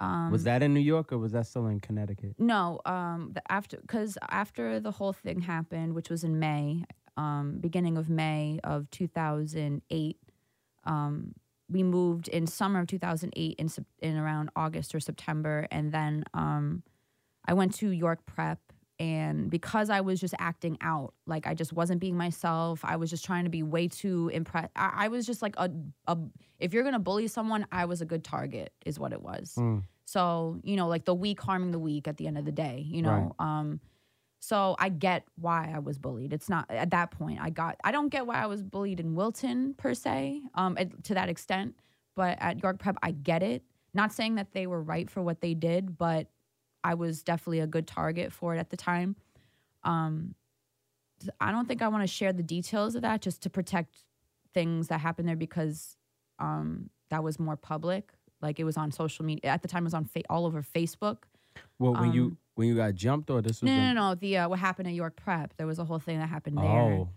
[0.00, 2.34] Um, was that in New York or was that still in Connecticut?
[2.38, 6.84] No, um, the after because after the whole thing happened, which was in May,
[7.16, 10.18] um, beginning of May of 2008,
[10.84, 11.34] um,
[11.68, 13.68] we moved in summer of 2008 in
[14.00, 16.82] in around August or September, and then um,
[17.46, 18.71] I went to York Prep.
[19.02, 23.10] And because I was just acting out, like I just wasn't being myself, I was
[23.10, 24.70] just trying to be way too impressed.
[24.76, 25.68] I, I was just like a,
[26.06, 26.16] a,
[26.60, 29.54] if you're gonna bully someone, I was a good target, is what it was.
[29.58, 29.82] Mm.
[30.04, 32.84] So, you know, like the weak harming the weak at the end of the day,
[32.86, 33.34] you know.
[33.40, 33.80] Um
[34.38, 36.32] so I get why I was bullied.
[36.32, 39.16] It's not at that point I got I don't get why I was bullied in
[39.16, 41.74] Wilton per se, um at- to that extent,
[42.14, 43.64] but at York Prep I get it.
[43.94, 46.28] Not saying that they were right for what they did, but
[46.84, 49.16] I was definitely a good target for it at the time.
[49.84, 50.34] Um
[51.40, 53.94] I don't think I want to share the details of that just to protect
[54.54, 55.96] things that happened there because
[56.38, 58.10] um that was more public.
[58.40, 59.84] Like it was on social media at the time.
[59.84, 61.18] It was on fa- all over Facebook.
[61.78, 64.14] Well, when you Um, when you got jumped or this was No, a- no, no.
[64.14, 65.56] The uh, what happened at York Prep?
[65.56, 66.64] There was a whole thing that happened there.
[66.64, 67.08] Oh,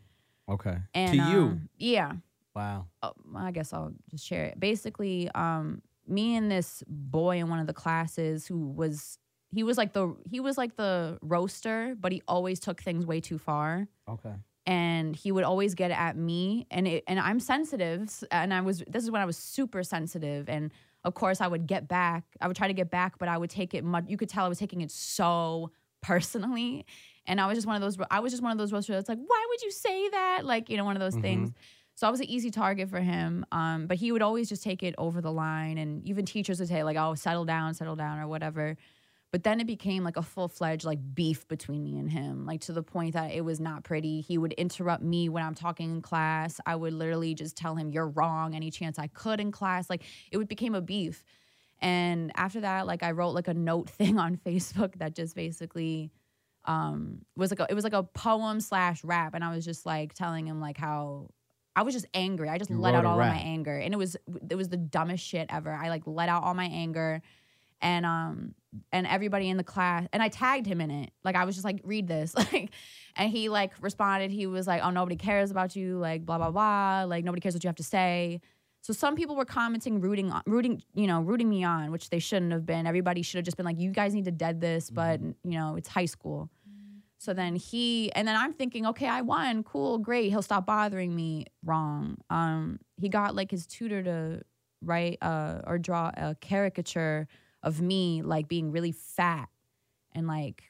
[0.50, 0.78] okay.
[0.94, 2.14] and, to you, um, yeah.
[2.56, 2.86] wow.
[3.02, 4.60] Oh, I guess I'll just share it.
[4.60, 9.18] Basically, um, me and this boy in one of the classes who was
[9.52, 13.20] he was like the he was like the roaster, but he always took things way
[13.22, 13.88] too far.
[14.08, 14.34] Okay.
[14.68, 16.66] and he would always get at me.
[16.72, 20.50] And it, and I'm sensitive and I was this is when I was super sensitive.
[20.50, 20.72] And
[21.04, 23.50] of course I would get back I would try to get back but I would
[23.52, 26.86] take it much you could tell I was taking it so personally.
[27.28, 29.10] And I was just one of those I was just one of those roasters that's
[29.10, 30.46] like why would you say that?
[30.46, 31.22] Like you know one of those Mhm.
[31.22, 31.52] things.
[31.96, 33.46] So I was an easy target for him.
[33.52, 35.78] Um but he would always just take it over the line.
[35.78, 38.78] And even teachers would say like oh settle down settle down or whatever
[39.32, 42.62] but then it became like a full fledged like beef between me and him, like
[42.62, 44.22] to the point that it was not pretty.
[44.22, 46.60] He would interrupt me when I'm talking in class.
[46.66, 49.90] I would literally just tell him, You're wrong, any chance I could in class.
[49.90, 51.24] Like it would became a beef.
[51.82, 56.12] And after that, like I wrote like a note thing on Facebook that just basically
[56.66, 59.34] um was like a, it was like a poem slash rap.
[59.34, 61.30] And I was just like telling him like how
[61.76, 62.48] I was just angry.
[62.50, 64.16] I just You let out all of my anger, and it was
[64.50, 65.74] it was the dumbest shit ever.
[65.74, 67.22] I like let out all my anger,
[67.86, 68.56] and um
[68.92, 71.12] and everybody in the class, and I tagged him in it.
[71.24, 72.72] Like I was just like, read this, like,
[73.16, 74.32] and he like responded.
[74.32, 77.54] He was like, oh nobody cares about you, like blah blah blah, like nobody cares
[77.54, 78.42] what you have to say.
[78.82, 82.20] So some people were commenting, rooting, on, rooting, you know, rooting me on, which they
[82.20, 82.86] shouldn't have been.
[82.86, 85.76] Everybody should have just been like, "You guys need to dead this," but you know,
[85.76, 86.50] it's high school.
[87.18, 90.30] So then he, and then I'm thinking, okay, I won, cool, great.
[90.30, 91.46] He'll stop bothering me.
[91.64, 92.18] Wrong.
[92.30, 94.42] Um, he got like his tutor to
[94.84, 97.28] write uh, or draw a caricature
[97.66, 99.50] of me like being really fat
[100.14, 100.64] and like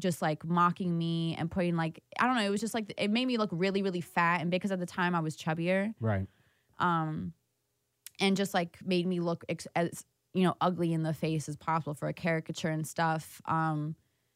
[0.00, 2.42] just like mocking me and putting like I don't know.
[2.42, 4.86] It was just like it made me look really, really fat, and because at the
[4.86, 6.26] time I was chubbier Right.
[6.78, 7.34] um,
[8.18, 11.56] and just like made me look ex- as you know ugly in the face as
[11.56, 13.40] possible for a caricature and stuff.
[13.46, 13.94] Um,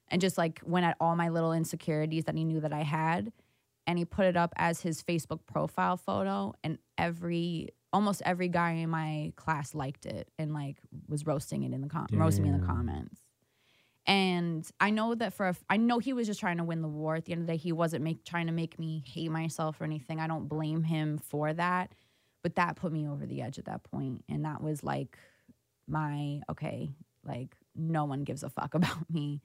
[0.09, 3.33] and just like went at all my little insecurities that he knew that I had,
[3.87, 8.73] and he put it up as his Facebook profile photo, and every almost every guy
[8.73, 10.77] in my class liked it and like
[11.09, 13.21] was roasting it in the com- roasting me in the comments.
[14.07, 16.83] And I know that for a f- I know he was just trying to win
[16.83, 17.15] the war.
[17.17, 19.81] At the end of the day, he wasn't make trying to make me hate myself
[19.81, 20.21] or anything.
[20.21, 21.93] I don't blame him for that
[22.43, 24.23] but that put me over the edge at that point.
[24.29, 25.17] and that was like
[25.89, 26.91] my okay
[27.25, 29.41] like no one gives a fuck about me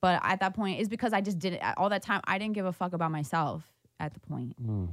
[0.00, 2.64] but at that point it's because i just didn't all that time i didn't give
[2.64, 3.62] a fuck about myself
[3.98, 4.88] at the point Mm.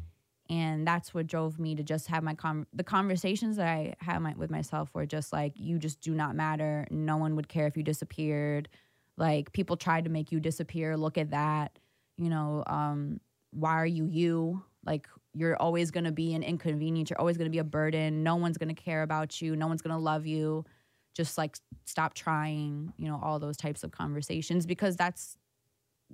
[0.49, 4.19] And that's what drove me to just have my con- the conversations that i had
[4.19, 6.87] my, with myself were just like you just do not matter.
[6.89, 8.69] No one would care if you disappeared.
[9.17, 10.95] Like people tried to make you disappear.
[10.95, 11.77] Look at that.
[12.17, 13.19] You know um
[13.51, 14.63] why are you you?
[14.85, 17.09] Like you're always to be an inconvenience.
[17.09, 18.23] You're always to be a burden.
[18.23, 19.55] No one's to care about you.
[19.55, 20.65] No one's to love you.
[21.13, 25.37] Just like stop trying you know all those types of conversations because that's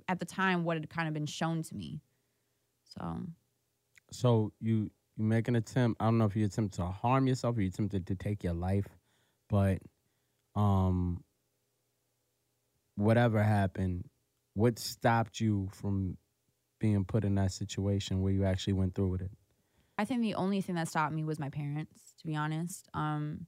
[0.08, 2.00] at the time what had kind of been shown to me.
[2.98, 3.20] So
[4.10, 6.00] So you you make an attempt.
[6.00, 8.52] I don't know if you attempt to harm yourself or you attempted to take your
[8.52, 8.88] life,
[9.48, 9.78] but
[10.56, 11.22] um,
[12.96, 14.08] whatever happened,
[14.54, 16.16] what stopped you from
[16.80, 19.30] being put in that situation where you actually went through with it?
[19.96, 22.88] I think the only thing that stopped me was my parents, to be honest.
[22.94, 23.46] Um,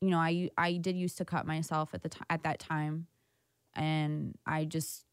[0.00, 3.06] you know, I I did used to cut myself at the t- at that time,
[3.74, 5.04] and I just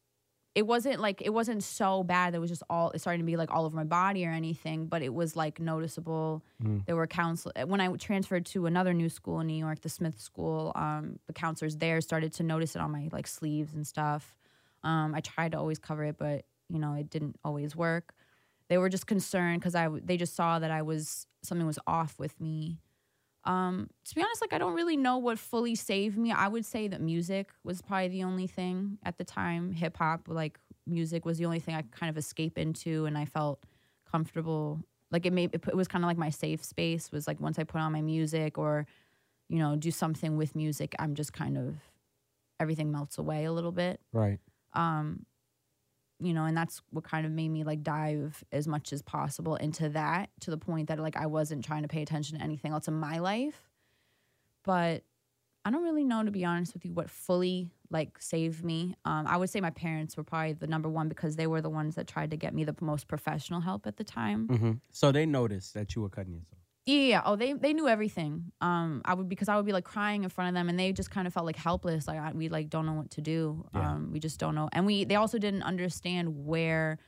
[0.54, 3.26] it wasn't like it wasn't so bad that it was just all it's starting to
[3.26, 6.42] be like all over my body or anything, but it was like noticeable.
[6.62, 6.84] Mm.
[6.86, 10.20] There were counsel when I transferred to another new school in New York, the Smith
[10.20, 10.72] School.
[10.74, 14.34] Um, the counselors there started to notice it on my like sleeves and stuff.
[14.82, 18.14] Um, I tried to always cover it, but you know, it didn't always work
[18.70, 22.18] they were just concerned because I they just saw that I was something was off
[22.18, 22.78] with me.
[23.44, 26.30] Um, to be honest, like I don't really know what fully saved me.
[26.32, 29.72] I would say that music was probably the only thing at the time.
[29.72, 33.16] Hip hop, like music, was the only thing I could kind of escape into, and
[33.16, 33.64] I felt
[34.10, 34.80] comfortable.
[35.10, 37.10] Like it made it, it was kind of like my safe space.
[37.12, 38.86] Was like once I put on my music or,
[39.48, 41.76] you know, do something with music, I'm just kind of
[42.60, 44.38] everything melts away a little bit Right.
[44.74, 45.24] um
[46.20, 49.56] you know and that's what kind of made me like dive as much as possible
[49.56, 52.72] into that to the point that like i wasn't trying to pay attention to anything
[52.72, 53.62] else in my life.
[54.64, 55.02] But
[55.64, 58.94] i don't really know to be honest with you what fully like saved me.
[59.04, 61.70] Um i would say my parents were probably the number one because they were the
[61.70, 64.48] ones that tried to get me the most professional help at the time.
[64.48, 66.59] Hmm So they noticed that you were cutting yourself.
[66.86, 67.22] Yeah, yeah.
[67.24, 68.52] Oh, they they knew everything.
[68.60, 70.92] Um, I would because I would be like crying in front of them, and they
[70.92, 72.08] just kind of felt like helpless.
[72.08, 73.64] Like I, we like don't know what to do.
[73.74, 73.90] Yeah.
[73.92, 76.98] Um, we just don't know, and we they also didn't understand where.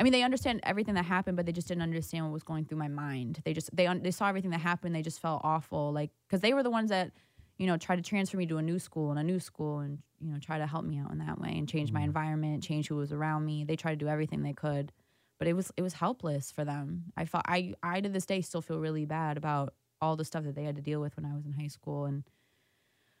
[0.00, 2.64] I mean, they understand everything that happened, but they just didn't understand what was going
[2.64, 3.42] through my mind.
[3.44, 4.94] They just they un- they saw everything that happened.
[4.94, 7.10] They just felt awful, like because they were the ones that,
[7.58, 9.98] you know, tried to transfer me to a new school and a new school, and
[10.20, 12.88] you know, try to help me out in that way and change my environment, change
[12.88, 13.64] who was around me.
[13.64, 14.92] They tried to do everything they could
[15.38, 17.12] but it was it was helpless for them.
[17.16, 20.44] I felt I I to this day still feel really bad about all the stuff
[20.44, 22.24] that they had to deal with when I was in high school and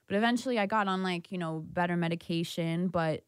[0.06, 3.24] but eventually I got on like, you know, better medication, but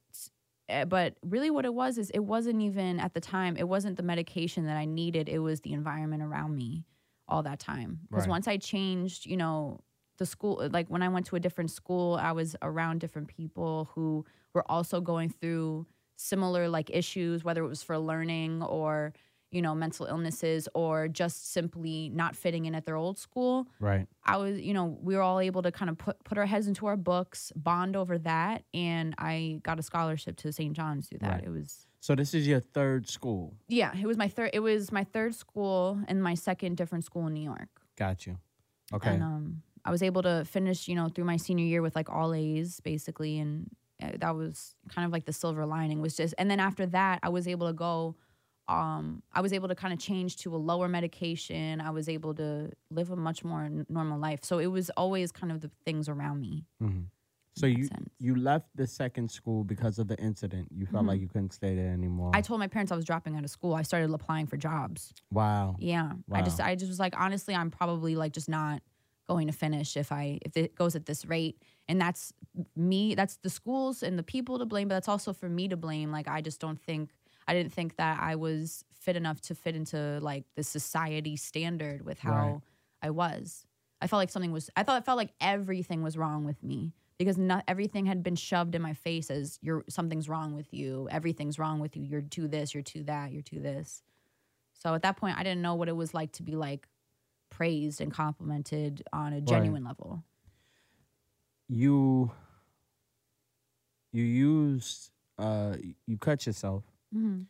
[0.68, 3.96] eh, but really what it was is it wasn't even at the time, it wasn't
[3.96, 6.86] the medication that I needed, it was the environment around me
[7.28, 8.00] all that time.
[8.08, 8.30] Because Right.
[8.30, 9.80] once I changed, you know,
[10.18, 13.90] the school like when I went to a different school, I was around different people
[13.94, 14.24] who
[14.54, 15.86] were also going through
[16.20, 19.12] similar like issues, whether it was for learning or,
[19.50, 23.66] you know, mental illnesses or just simply not fitting in at their old school.
[23.80, 24.06] Right.
[24.24, 26.66] I was, you know, we were all able to kind of put put our heads
[26.68, 30.74] into our books, bond over that, and I got a scholarship to St.
[30.76, 31.30] John's through that.
[31.32, 31.44] Right.
[31.44, 33.54] It was So this is your third school.
[33.68, 37.26] yeah, it was my third it was my third school and my second different school
[37.26, 37.68] in New York.
[37.96, 38.36] Got you.
[38.92, 39.14] Okay.
[39.14, 42.10] And um I was able to finish, you know, through my senior year with like
[42.10, 43.70] all A's basically and
[44.20, 47.28] that was kind of like the silver lining was just and then after that I
[47.28, 48.16] was able to go
[48.68, 51.80] um, I was able to kind of change to a lower medication.
[51.80, 54.44] I was able to live a much more n- normal life.
[54.44, 56.66] So it was always kind of the things around me.
[56.80, 57.06] Mhm.
[57.56, 58.08] So you sense.
[58.20, 60.68] you left the second school because of the incident.
[60.72, 61.08] You felt Mhm.
[61.08, 62.30] like you couldn't stay there anymore.
[62.32, 63.74] I told my parents I was dropping out of school.
[63.74, 65.12] I started applying for jobs.
[65.32, 65.74] wow.
[65.80, 66.12] Yeah.
[66.30, 68.82] I just I just was like honestly I'm probably like just not
[69.30, 71.62] going to finish if I if it goes at this rate.
[71.88, 72.32] And that's
[72.76, 75.76] me that's the schools and the people to blame, but that's also for me to
[75.76, 76.10] blame.
[76.10, 77.10] Like I just don't think
[77.46, 82.04] I didn't think that I was fit enough to fit into like the society standard
[82.04, 82.60] with how Right.
[83.02, 83.64] I was.
[84.02, 86.92] I felt like something was I thought I felt like everything was wrong with me
[87.18, 91.08] because not everything had been shoved in my face as you're something's wrong with you.
[91.10, 92.02] Everything's wrong with you.
[92.02, 94.02] You're too this, you're too that, you're too this.
[94.72, 96.88] So at that point, I didn't know what it was like to be like
[97.60, 100.24] praised and complimented on a genuine level.
[101.68, 102.30] You
[104.12, 106.84] you used uh you cut yourself.
[107.14, 107.42] Mm-hmm.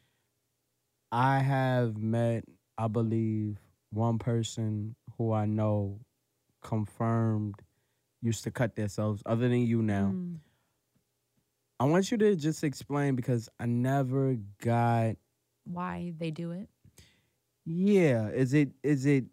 [1.13, 2.45] I have met,
[2.77, 3.59] I believe,
[3.91, 6.01] one person who I know
[6.61, 7.55] confirmed
[8.21, 10.13] used to cut themselves, other than you now.
[10.13, 10.39] Mm.
[11.79, 15.15] I want you to just explain because I never got
[15.65, 16.69] Why they do it?
[17.65, 18.27] yeah.
[18.31, 19.27] Is it is it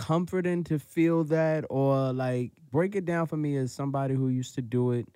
[0.00, 4.54] comforting to feel that or like break it down for me as somebody who used
[4.56, 5.06] to do it?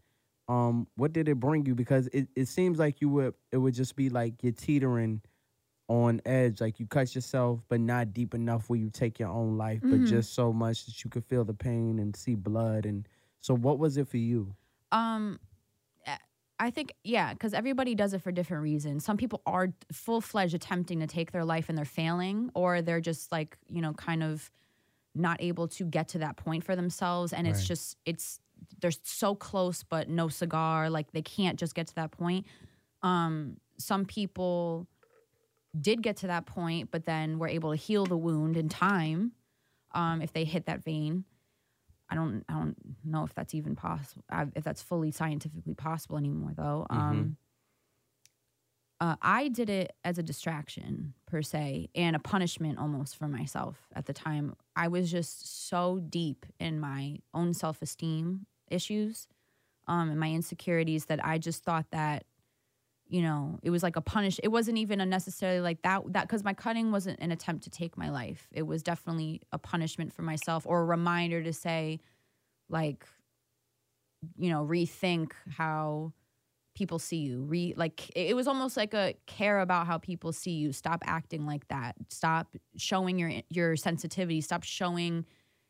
[0.48, 1.74] Um, what did it bring you?
[1.74, 5.22] Because it, it seems like you would it would just be like you're teetering
[5.88, 9.56] on edge, like you cut yourself, but not deep enough where you take your own
[9.58, 9.90] life, Mhm.
[9.90, 12.86] but just so much that you could feel the pain and see blood.
[12.86, 13.08] And
[13.40, 14.54] so, what was it for you?
[14.92, 15.40] Um,
[16.60, 19.04] I think yeah, because everybody does it for different reasons.
[19.04, 23.00] Some people are full fledged attempting to take their life and they're failing, or they're
[23.00, 24.50] just like you know kind of
[25.14, 28.40] not able to get to that point for themselves, and it's just it's
[28.81, 30.90] they're so close but no cigar.
[30.90, 32.46] Like they can't just get to that point.
[33.03, 34.87] Um, some people
[35.79, 39.33] did get to that point, but then were able to heal the wound in time
[39.92, 41.24] um, if they hit that vein.
[42.09, 44.22] I don't I don't know if that's even possible
[44.55, 46.87] if that's fully scientifically possible anymore though.
[46.90, 47.37] Um,
[49.00, 53.88] uh, I did it as a distraction per se and a punishment almost for myself
[53.96, 54.54] at the time.
[54.76, 59.26] I was just so deep in my own self esteem issues
[59.88, 62.22] um, and my insecurities that I just thought that
[63.08, 66.22] you know it was like a punish it wasn't even a necessarily like that that
[66.22, 70.12] because my cutting wasn't an attempt to take my life it was definitely a punishment
[70.12, 72.00] for myself or a reminder to say
[72.70, 73.04] like
[74.38, 76.12] you know rethink how
[76.74, 80.52] people see you re like it was almost like a care about how people see
[80.52, 80.72] you.
[80.72, 81.96] Stop acting like that.
[82.10, 84.40] Stop showing your your sensitivity.
[84.40, 85.24] Stop showing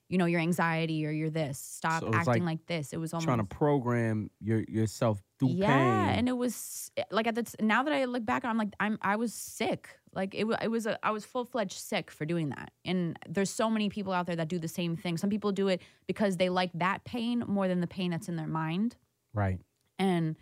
[0.09, 1.59] you know your anxiety or your this.
[1.59, 2.93] Stop So acting like like, this.
[2.93, 5.77] It was almost Trying to program your yourself through yeah pain.
[5.77, 8.73] Yeah and it was like at the t- now that i look back i'm like
[8.81, 9.89] i'm i was sick.
[10.15, 12.71] Like it, it was a, i was full-fledged sick for doing that.
[12.85, 15.17] And there's so many people out there that do the same thing.
[15.17, 18.37] Some people do it because they like that pain more than the pain that's in
[18.37, 18.97] their mind.
[19.33, 19.59] Right.
[19.99, 20.37] and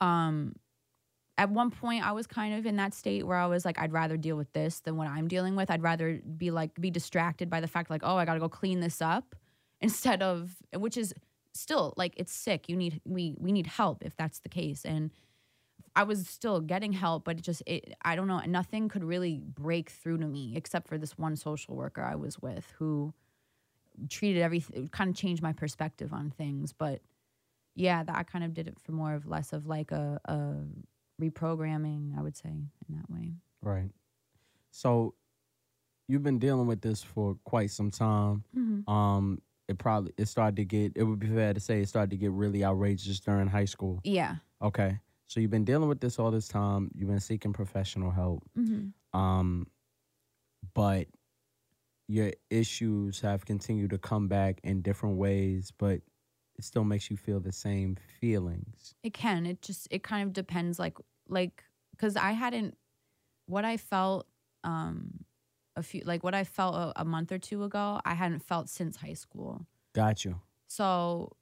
[0.00, 0.54] um
[1.38, 3.92] at one point i was kind of in that state where i was like i'd
[3.92, 5.70] rather deal with this than what i'm dealing with.
[5.70, 8.80] I'd rather be like be distracted by the fact like oh i gotta go clean
[8.80, 9.34] this up
[9.80, 11.14] instead of which is
[11.52, 12.68] still like it's sick.
[12.68, 14.84] You need we we need help if that's the case.
[14.84, 15.10] And
[15.94, 19.40] i was still getting help but it just it i don't know nothing could really
[19.42, 23.14] break through to me except for this one social worker i was with who
[24.08, 26.72] treated everything kind of changed my perspective on things.
[26.72, 27.00] But
[27.76, 30.54] yeah that i kind of did it for more of less of like a, a
[31.22, 33.90] reprogramming i would say in that way Right.
[34.70, 35.14] So
[36.06, 38.44] you've been dealing with this for quite some time.
[38.56, 38.88] mm-hmm.
[38.88, 40.92] Um, it probably it started to get.
[40.94, 44.00] It would be fair to say it started to get really outrageous during high school.
[44.04, 45.00] yeah Okay.
[45.26, 46.90] So you've been dealing with this all this time.
[46.94, 48.44] You've been seeking professional help.
[48.56, 49.18] mm-hmm.
[49.18, 49.66] Um,
[50.74, 51.08] but
[52.06, 56.02] your issues have continued to come back in different ways, but
[56.58, 58.94] it still makes you feel the same feelings.
[59.02, 59.46] It can.
[59.46, 60.96] It just it kind of depends like
[61.28, 61.64] like
[61.98, 62.76] cuz I hadn't
[63.46, 64.26] what I felt
[64.64, 65.24] um
[65.76, 68.68] a few like what I felt a, a month or two ago, I hadn't felt
[68.68, 69.66] since high school.
[69.94, 70.40] Got you.
[70.68, 71.36] So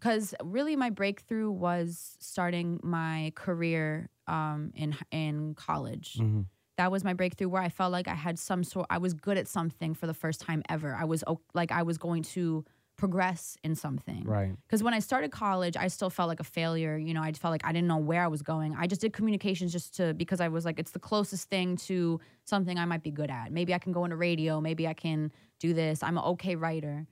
[0.00, 6.14] cuz really my breakthrough was starting my career um in in college.
[6.18, 6.46] Mhm.
[6.76, 9.36] That was my breakthrough where I felt like I had some sort I was good
[9.36, 10.94] at something for the first time ever.
[10.94, 11.22] I was
[11.54, 12.64] like I was going to
[13.00, 14.54] progress in something Right.
[14.66, 16.96] because when I started college, I still felt like a failure.
[16.98, 18.76] You know, I felt like I didn't know where I was going.
[18.78, 22.20] I just did communications just to because I was like, it's the closest thing to
[22.44, 23.52] something I might be good at.
[23.52, 24.60] Maybe I can go into radio.
[24.60, 26.02] Maybe I can do this.
[26.02, 27.06] I'm an okay writer,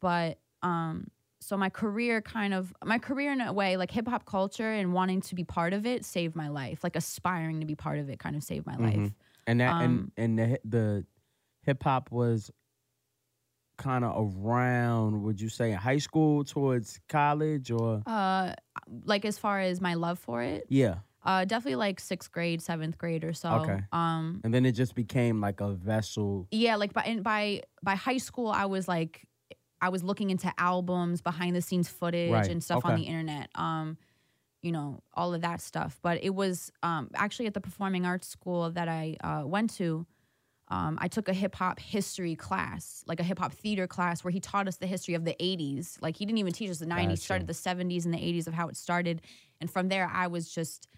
[0.00, 1.08] but um,
[1.40, 4.92] so my career kind of my career in a way like hip hop culture and
[4.92, 6.84] wanting to be part of it saved my life.
[6.84, 9.10] Like aspiring to be part of it kind of saved my life.
[9.46, 9.82] And that Um,
[10.16, 11.06] and and the the
[11.62, 12.50] hip hop was
[13.76, 15.22] kind of around.
[15.22, 18.54] Would you say in high school towards college or Uh,
[19.04, 20.96] like as far as my love for it, yeah?
[21.24, 23.48] uh, definitely like sixth grade, seventh grade or so.
[23.50, 23.80] Okay.
[23.92, 26.46] Um, And then it just became like a vessel.
[26.50, 29.26] yeah, like by and by by high school, I was like,
[29.80, 33.50] I was looking into albums, behind the scenes footage, Right, and stuff on the internet.
[33.54, 33.98] Um,
[34.62, 35.98] you know, all of that stuff.
[36.02, 40.06] But it was um actually at the performing arts school that I uh, went to.
[40.74, 44.32] Um, I took a hip hop history class, like a hip hop theater class, where
[44.32, 45.98] he taught us the history of the 80s.
[46.00, 47.22] Like, he didn't even teach us the 90s, Gotcha.
[47.22, 49.22] started the 70s and the 80s of how it started.
[49.60, 50.88] And from there, I was just,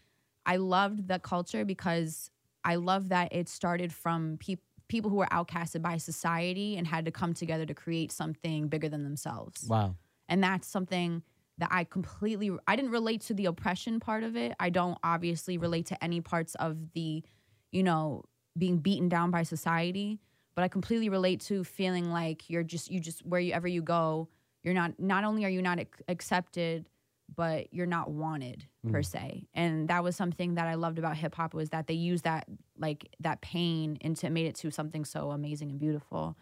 [0.47, 2.31] I loved the culture because
[2.65, 7.05] I love that it started from peop people who were outcasted by society and had
[7.05, 9.97] to come together to create something bigger than themselves Wow.
[10.29, 11.25] and that's something
[11.59, 14.55] that I completely I didn't relate to the oppression part of it.
[14.61, 17.25] I don't obviously relate to any parts of the,
[17.73, 18.23] you know,
[18.57, 20.19] being beaten down by society,
[20.55, 24.29] but I completely relate to feeling like you're just you just wherever you go,
[24.63, 26.89] you're not not only are you not ac- accepted,
[27.35, 29.49] but you're not wanted per se.
[29.53, 32.47] And that was something that I loved about hip hop was that they used that
[32.79, 36.37] like that pain into made it to something so amazing and beautiful.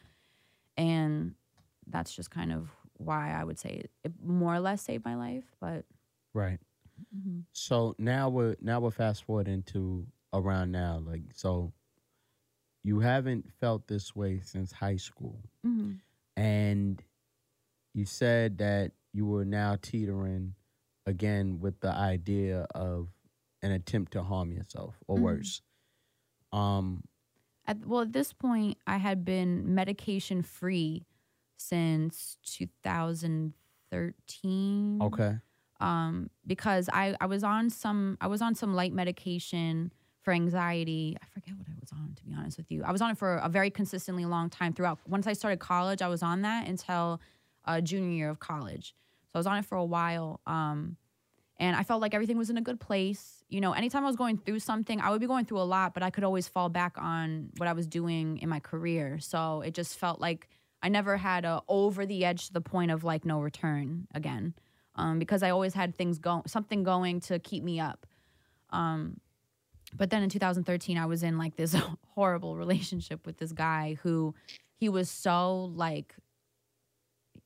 [0.77, 1.35] And
[1.87, 5.45] that's just kind of why I would say it more or less saved my life.
[5.61, 5.85] But
[6.35, 6.59] Right.
[7.17, 7.41] mm-hmm.
[7.53, 11.03] So now we're now we're fast forwarding to around now.
[11.05, 11.73] Like so,
[12.85, 15.93] you haven't felt this way since high school, mm-hmm.
[16.37, 17.03] and
[17.95, 20.55] you said that you were now teetering
[21.07, 23.09] again with the idea of
[23.62, 25.22] an attempt to harm yourself or Mhm.
[25.22, 25.62] worse.
[26.53, 27.03] Um.
[27.66, 31.07] At, well, at this point, I had been medication free
[31.57, 34.99] since 2013.
[35.03, 35.39] Okay.
[35.80, 39.93] Um, because I, I was on some I was on some light medication
[40.25, 41.16] for anxiety.
[41.22, 42.83] I forget what I was on to be honest with you.
[42.83, 44.99] I was on it for a very consistently long time throughout.
[45.07, 47.20] Once I started college, I was on that until
[47.64, 48.95] uh, junior year of college.
[49.27, 50.41] So I was on it for a while.
[50.47, 50.97] Um,
[51.59, 53.45] and I felt like everything was in a good place.
[53.49, 55.95] You know, anytime I was going through something, I would be going through a lot,
[55.95, 59.18] but I could always fall back on what I was doing in my career.
[59.20, 60.49] So it just felt like
[60.83, 64.55] I never had a over the edge to the point of like no return again,
[64.97, 68.07] um, because I always had things going, something going to keep me up.
[68.70, 69.20] Um,
[69.97, 71.77] but then in 2013, I was in like this
[72.15, 74.35] horrible relationship with this guy who
[74.77, 76.15] he was so like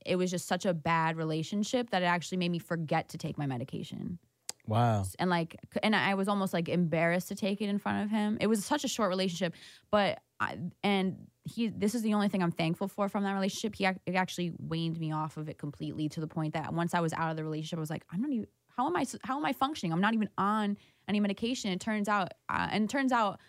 [0.07, 3.37] it was just such a bad relationship that it actually made me forget to take
[3.37, 4.19] my medication.
[4.67, 5.05] Wow.
[5.19, 8.37] and like and i was almost like embarrassed to take it in front of him.
[8.39, 9.55] It was such a short relationship
[9.91, 13.75] but I, and he this is the only thing i'm thankful for from that relationship.
[13.75, 17.01] He it actually waned me off of it completely to the point that once i
[17.01, 18.47] was out of the relationship i was like i'm not even
[18.77, 19.93] how am i how am i functioning?
[19.93, 20.77] I'm not even on
[21.09, 23.41] any medication it turns out uh, and it turns out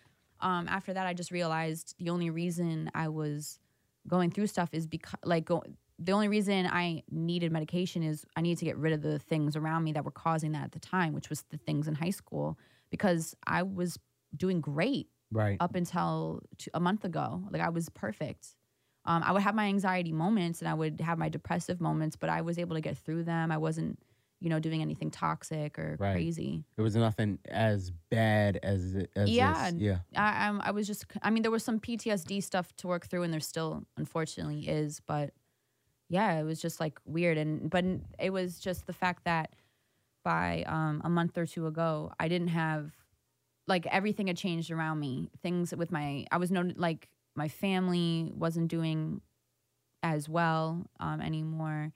[0.41, 3.59] um, after that i just realized the only reason i was
[4.07, 5.63] going through stuff is because like go,
[5.99, 9.55] the only reason I needed medication is I needed to get rid of the things
[9.55, 12.09] around me that were causing that at the time, which was the things in high
[12.09, 12.57] school,
[12.89, 13.99] because I was
[14.35, 15.57] doing great Right.
[15.59, 17.43] up until two, a month ago.
[17.51, 18.55] Like I was perfect.
[19.05, 22.29] Um, I would have my anxiety moments and I would have my depressive moments, but
[22.29, 23.51] I was able to get through them.
[23.51, 23.99] I wasn't,
[24.39, 26.13] you know, doing anything toxic or Right.
[26.13, 26.63] crazy.
[26.77, 29.11] It was nothing as bad as it.
[29.15, 29.71] As Yeah.
[29.71, 29.81] This.
[29.81, 29.97] Yeah.
[30.15, 33.23] I, I'm, I was just, I mean, there was some PTSD stuff to work through,
[33.23, 35.01] and there still, unfortunately, is.
[35.05, 35.33] But
[36.07, 37.83] yeah, it was just like weird, and but
[38.17, 39.53] it was just the fact that
[40.23, 42.91] by um, a month or two ago, I didn't have
[43.67, 45.29] like everything had changed around me.
[45.43, 49.21] Things with my, I was no like my family wasn't doing
[50.01, 51.91] as well um, anymore.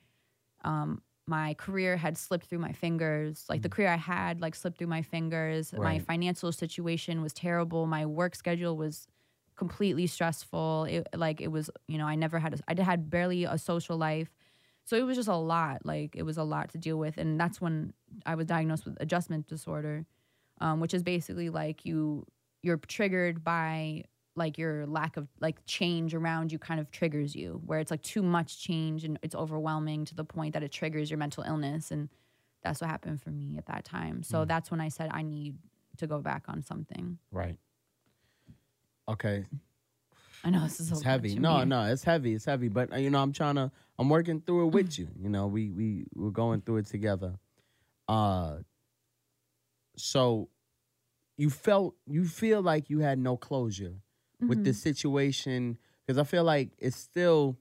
[0.63, 3.45] Um, my career had slipped through my fingers.
[3.49, 5.73] Like the career I had, like slipped through my fingers.
[5.73, 7.85] My financial situation was terrible.
[7.87, 9.07] My work schedule was
[9.55, 10.85] completely stressful.
[10.85, 13.97] It like it was, you know, I never had a, I had barely a social
[13.97, 14.29] life.
[14.85, 15.85] So it was just a lot.
[15.85, 17.93] Like it was a lot to deal with, and that's when
[18.25, 20.05] I was diagnosed with adjustment disorder,
[20.59, 22.25] um, which is basically like you
[22.63, 24.05] you're triggered by
[24.35, 28.01] like your lack of like change around you kind of triggers you where it's like
[28.01, 31.91] too much change and it's overwhelming to the point that it triggers your mental illness
[31.91, 32.09] and
[32.63, 35.55] that's what happened for me at that time so that's when i said i need
[35.97, 37.57] to go back on something Right.
[39.07, 39.45] Okay.
[40.43, 41.35] i know this is It's heavy.
[41.35, 41.65] No, me.
[41.65, 42.33] no, it's heavy.
[42.33, 42.69] It's heavy.
[42.69, 43.69] But uh, you know, I'm trying to.
[43.99, 45.09] I'm working through it with you.
[45.19, 47.35] You know, we we we're going through it together.
[48.07, 48.57] Uh.
[49.95, 50.49] So,
[51.37, 53.95] you felt you feel like you had no closure
[54.47, 54.63] with Mhm.
[54.63, 57.57] this situation because I feel like it's still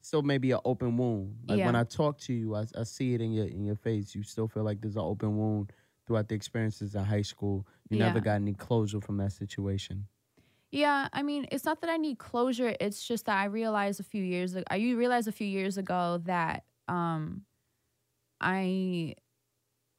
[0.00, 1.38] still maybe an open wound.
[1.46, 4.14] Like when I talk to you, I, I see it in your in your face.
[4.14, 5.72] You still feel like there's an open wound
[6.06, 7.66] throughout the experiences in high school.
[7.88, 10.08] You never got any closure from that situation.
[10.72, 12.74] Yeah, I mean, it's not that I need closure.
[12.80, 14.64] It's just that I realized a few years ago.
[14.70, 17.44] I realized a few years ago that um,
[18.40, 19.14] I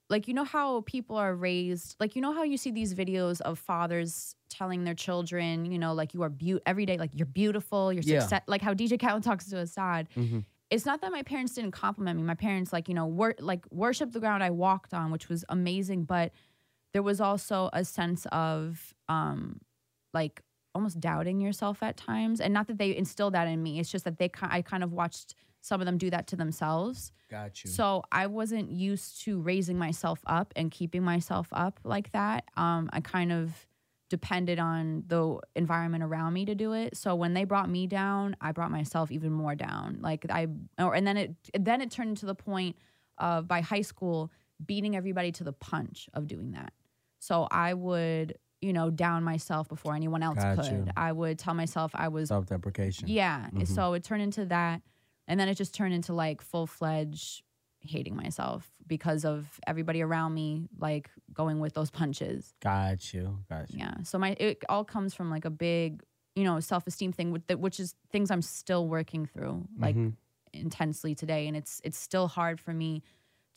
[0.10, 3.42] like you know how people are raised like you know how you see these videos
[3.42, 7.26] of fathers telling their children you know like you are beautiful every day like you're
[7.26, 8.20] beautiful you're Yeah.
[8.20, 10.46] success like how DJ Khaled talks to Asahd Mhm.
[10.70, 13.66] it's not that my parents didn't compliment me my parents like you know wor- like
[13.72, 16.32] worship the ground I walked on which was amazing but
[16.94, 19.60] there was also a sense of um
[20.14, 20.42] like
[20.74, 24.06] almost doubting yourself at times and not that they instilled that in me it's just
[24.06, 27.70] that they I kind of watched some of them do that to themselves Got you.
[27.70, 32.46] so I wasn't used to raising myself up and keeping myself up like that.
[32.56, 33.68] Um, I kind of
[34.10, 36.96] depended on the environment around me to do it.
[36.96, 39.98] So when they brought me down, I brought myself even more down.
[40.02, 40.48] Like I,
[40.80, 42.78] or and then it then it turned to the point
[43.18, 44.32] of by high school
[44.66, 46.72] beating everybody to the punch of doing that.
[47.20, 50.72] So I would, you know, down myself before anyone else Got could.
[50.72, 50.86] you.
[50.96, 53.08] I would tell myself I was Self deprecation.
[53.08, 53.50] yeah.
[53.54, 53.68] Mhm.
[53.68, 54.82] So it turned into that.
[55.28, 57.44] And then it just turned into like full fledged
[57.88, 62.54] hating myself because of everybody around me, like going with those punches.
[62.62, 63.40] Got you.
[63.50, 63.80] Got you.
[63.80, 63.96] Yeah.
[64.04, 66.04] So my, it all comes from like a big,
[66.36, 69.96] you know, self esteem thing, with the, which is things I'm still working through like
[69.96, 70.14] Mhm.
[70.54, 71.48] intensely today.
[71.48, 73.04] And it's, it's still hard for me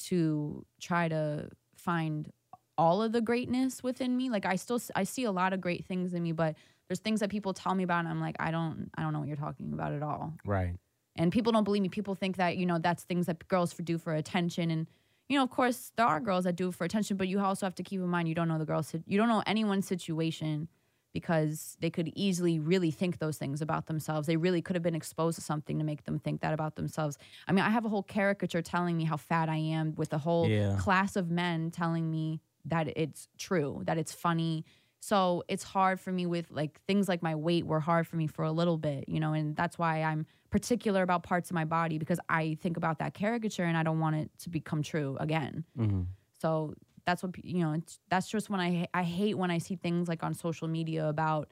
[0.09, 2.31] to try to find
[2.79, 4.31] all of the greatness within me.
[4.31, 6.57] Like I still, I see a lot of great things in me, but
[6.89, 9.19] there's things that people tell me about and I'm like, I don't, I don't know
[9.21, 10.75] what you're talking about at all Right.
[11.21, 11.89] And people don't believe me.
[11.89, 14.71] People think that you know that's things that girls do for attention.
[14.71, 14.87] And
[15.29, 17.65] you know of course there are girls that do it for attention but you also
[17.65, 20.67] have to keep in mind you don't know the girl's you don't know anyone's situation
[21.13, 24.27] because they could easily really think those things about themselves.
[24.29, 27.19] They really could have been exposed to something to make them think that about themselves.
[27.49, 30.19] I mean i have a whole caricature telling me how fat i am with a
[30.19, 30.77] whole Yeah.
[30.79, 34.65] class of men telling me that it's true that it's funny
[35.01, 38.27] so it's hard for me with like things like my weight were hard for me
[38.27, 41.65] for a little bit, you know, and that's why I'm particular about parts of my
[41.65, 45.17] body because I think about that caricature and I don't want it to become true
[45.19, 45.65] again.
[45.77, 46.03] hmm
[46.39, 46.75] So
[47.07, 47.73] that's what you know.
[47.73, 51.09] It's, that's just when I I hate when I see things like on social media
[51.09, 51.51] about,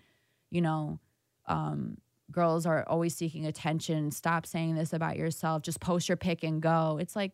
[0.51, 0.99] you know,
[1.47, 1.97] um,
[2.31, 4.11] girls are always seeking attention.
[4.11, 5.63] Stop saying this about yourself.
[5.63, 6.99] Just post your pic and go.
[7.01, 7.33] It's like,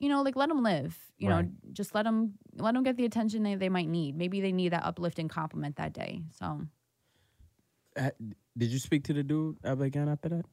[0.00, 0.98] you know, like let them live.
[1.18, 1.42] You know,
[1.72, 4.16] just let them let them get the attention they, they might need.
[4.16, 6.22] Maybe they need that uplifting compliment that day.
[6.38, 6.66] So
[7.98, 8.10] Ha-
[8.56, 10.44] Did you speak to the dude ever again after that?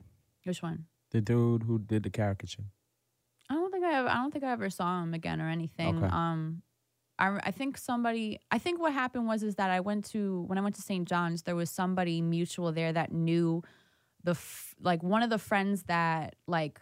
[0.43, 0.85] which one?
[1.11, 2.63] The dude who did the caricature.
[3.49, 6.03] I don't think I ever, I don't think I ever saw him again or anything.
[6.03, 6.07] Okay.
[6.13, 6.61] Um,
[7.19, 8.39] I I think somebody.
[8.51, 11.07] I think what happened was is that I went to when I went to St.
[11.07, 13.63] John's, there was somebody mutual there that knew
[14.23, 16.81] the f- like one of the friends that like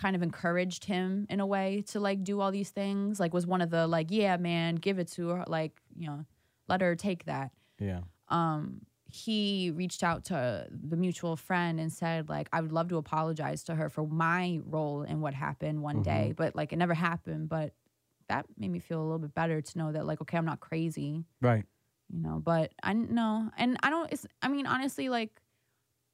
[0.00, 3.18] kind of encouraged him in a way to like do all these things.
[3.20, 5.44] Like was one of the like yeah man, give it to her.
[5.46, 6.24] Like you know,
[6.68, 8.00] let her take that Yeah.
[8.28, 12.98] um he reached out to the mutual friend and said like i would love to
[12.98, 16.92] apologize to her for my role in what happened one day but like it never
[16.92, 17.72] happened but
[18.28, 20.60] that made me feel a little bit better to know that like okay i'm not
[20.60, 21.64] crazy Right.
[22.12, 25.40] you know but i know and i don't it's i mean honestly like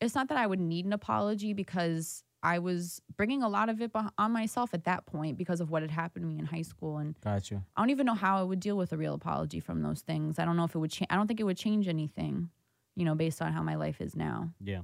[0.00, 3.80] it's not that i would need an apology because i was bringing a lot of
[3.80, 6.62] it on myself at that point because of what had happened to me in high
[6.62, 7.62] school and Got you.
[7.76, 10.38] I don't even know how I would deal with a real apology from those things.
[10.38, 11.08] I don't know if it would change.
[11.10, 12.50] I don't think it would change anything,
[12.94, 14.50] you know, based on how my life is now.
[14.60, 14.82] Yeah.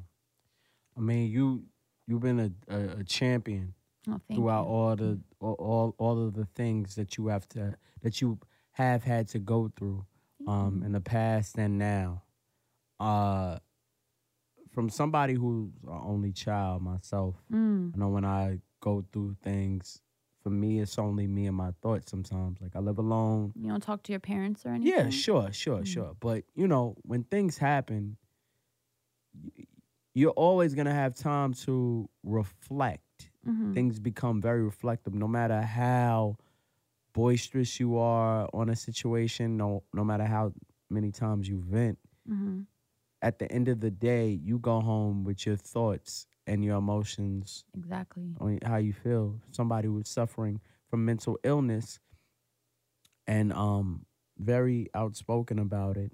[0.96, 1.64] I mean, you
[2.06, 3.74] you've been a, a, a champion
[4.08, 4.68] Oh, throughout you.
[4.74, 8.38] all the all, all all of the things that you have to that you
[8.72, 10.06] have had to go through
[10.46, 12.22] um in the past and now.
[12.98, 13.58] Uh
[14.70, 20.00] from somebody who's an only child myself, Mm, I know when I go through things,
[20.42, 22.60] for me it's only me and my thoughts sometimes.
[22.60, 23.52] Like I live alone.
[23.56, 24.92] you don't talk to your parents or anything.
[24.92, 25.86] Yeah, sure, sure, Mm.
[25.86, 26.16] sure.
[26.20, 28.16] But you know, when things happen,
[30.14, 33.30] you're always gonna have time to reflect.
[33.46, 33.74] Mhm.
[33.74, 36.36] Things become very reflective, no matter how
[37.12, 39.56] boisterous you are on a situation.
[39.56, 40.52] No, no matter how
[40.88, 41.98] many times you vent.
[42.28, 42.66] Mhm.
[43.22, 47.64] At the end of the day, you go home with your thoughts and your emotions
[47.76, 48.34] Exactly.
[48.40, 49.40] on how you feel.
[49.52, 52.00] Somebody who's suffering from mental illness
[53.26, 54.06] and um
[54.38, 56.12] very outspoken about it.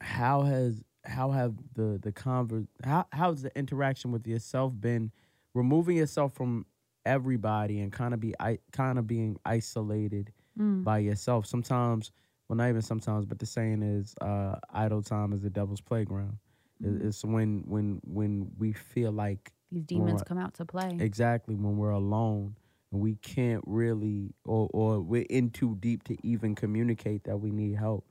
[0.00, 5.10] How has how have the the convert how how's the interaction with yourself been
[5.54, 6.66] removing yourself from
[7.04, 10.82] everybody and kind of be I kind of being isolated Mm.
[10.84, 11.46] by yourself.
[11.46, 12.10] Sometimes,
[12.50, 16.38] well, not even sometimes, but the saying is, uh, "Idle time is the devil's playground."
[16.80, 17.04] It- Mm.
[17.04, 20.96] It's when when when we feel like These demons come out to play.
[20.98, 22.56] exactly when we're alone
[22.90, 27.52] and we can't really or or we're in too deep to even communicate that we
[27.52, 28.04] need help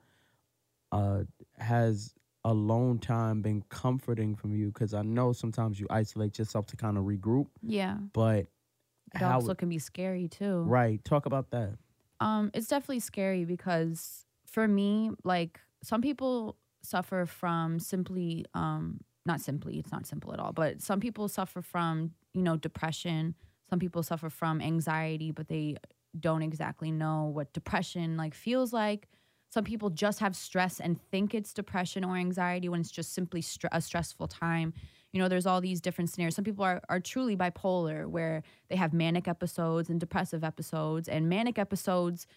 [0.94, 1.24] uh
[1.58, 2.14] has
[2.46, 4.68] alone time been comforting from you?
[4.68, 7.98] Because I know sometimes you isolate yourself to kind of regroup, Yeah.
[8.14, 8.48] but
[9.14, 9.34] It how?
[9.34, 10.62] also can be scary too.
[10.62, 11.04] right.
[11.04, 11.78] Talk about that.
[12.22, 19.42] Um, it's definitely scary because for me, like some people suffer from simply, um, not
[19.42, 23.36] simply, it's not simple at all, but some people suffer from, you know, depression.
[23.70, 25.78] Some people suffer from anxiety, but they
[26.20, 29.08] don't exactly know what depression like feels like.
[29.52, 33.42] Some people just have stress and think it's depression or anxiety when it's just simply
[33.42, 34.74] str- a stressful time.
[35.12, 36.36] You know, there's all these different scenarios.
[36.36, 41.08] Some people are, are truly bipolar, where they have manic episodes and depressive episodes.
[41.10, 42.28] And manic episodes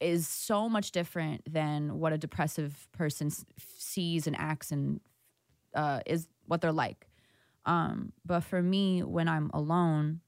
[0.00, 5.00] is so much different than what a depressive person s- sees and acts and
[5.74, 7.08] uh, is what they're like.
[7.66, 10.20] Um, but for me, when I'm alone,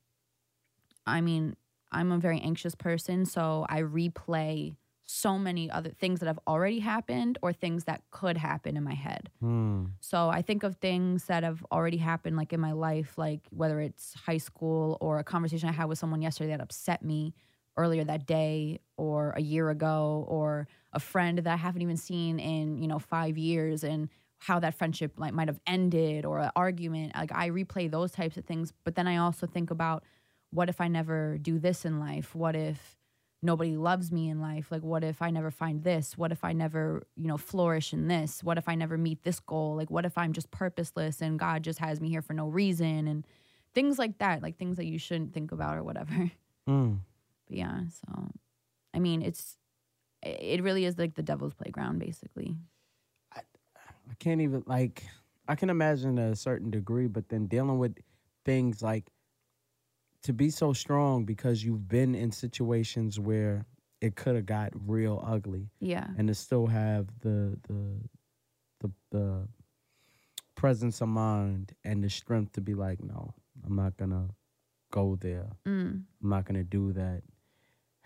[1.06, 1.56] I mean,
[1.92, 6.78] I'm a very anxious person, so I replay so many other things that have already
[6.78, 9.28] happened or things that could happen in my head.
[9.40, 9.86] Hmm.
[9.98, 13.80] So I think of things that have already happened, like in my life, like whether
[13.80, 17.34] it's high school or a conversation I had with someone yesterday that upset me
[17.80, 22.38] earlier that day or a year ago or a friend that I haven't even seen
[22.38, 24.08] in, you know, five years and
[24.38, 27.14] how that friendship like might have ended or an argument.
[27.14, 28.72] Like I replay those types of things.
[28.84, 30.04] But then I also think about
[30.50, 32.34] what if I never do this in life?
[32.34, 32.96] What if
[33.42, 36.52] nobody loves me in life like what if i never find this what if i
[36.52, 40.04] never you know flourish in this what if i never meet this goal like what
[40.04, 43.26] if i'm just purposeless and god just has me here for no reason and
[43.74, 46.30] things like that like things that you shouldn't think about or whatever
[46.66, 46.96] Hmm.
[47.50, 48.30] But yeah so
[48.94, 49.56] i mean it's
[50.22, 52.56] it really is like the devil's playground basically
[53.34, 53.40] I
[54.10, 55.04] I can't even like
[55.48, 57.96] I can imagine a certain degree, but then dealing with
[58.44, 59.10] things like
[60.22, 63.66] to be so strong because you've been in situations where
[64.00, 68.00] it could have got real ugly yeah and to still have the the
[68.80, 69.48] the the
[70.60, 73.32] presence of mind and the strength to be like, no,
[73.64, 74.28] I'm not gonna
[74.90, 75.48] go there.
[75.66, 76.02] mm.
[76.22, 77.22] I'm not gonna do that.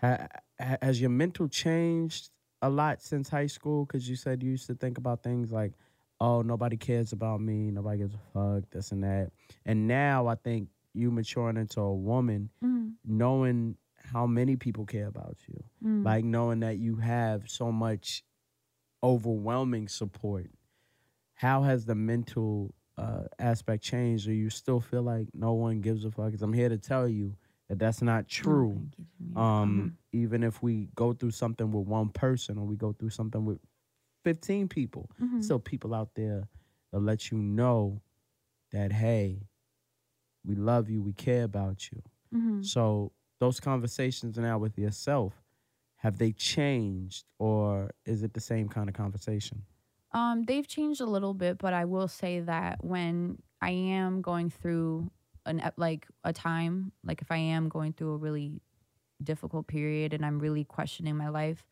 [0.01, 0.27] Ha,
[0.59, 2.29] ha, has your mental changed
[2.61, 3.85] a lot since high school?
[3.85, 5.73] Because you said you used to think about things like,
[6.19, 9.31] oh, nobody cares about me, nobody gives a fuck, this and that.
[9.65, 12.93] And now I think you maturing into a woman, Mm.
[13.03, 16.05] knowing how many people care about you, Mm.
[16.05, 18.23] like knowing that you have so much
[19.03, 20.49] overwhelming support.
[21.35, 26.05] How has the mental uh, aspect changed, or you still feel like no one gives
[26.05, 26.27] a fuck?
[26.27, 27.35] Because I'm here to tell you
[27.69, 28.81] that that's not Oh, true.
[29.31, 29.37] Jamil.
[29.37, 33.43] Um, even if we go through something with one person, or we go through something
[33.45, 33.59] with
[34.23, 35.43] 15 people, Mhm.
[35.43, 36.47] still people out there
[36.91, 38.01] that let you know
[38.71, 39.47] that hey,
[40.45, 42.01] we love you, we care about you.
[42.33, 42.63] Mhm.
[42.63, 45.43] So those conversations now with yourself,
[45.97, 49.63] have they changed, or is it the same kind of conversation?
[50.11, 54.49] Um, they've changed a little bit, but I will say that when I am going
[54.49, 55.09] through
[55.45, 58.61] an like a time, like if I am going through a really
[59.23, 61.65] difficult period and I'm really questioning my life,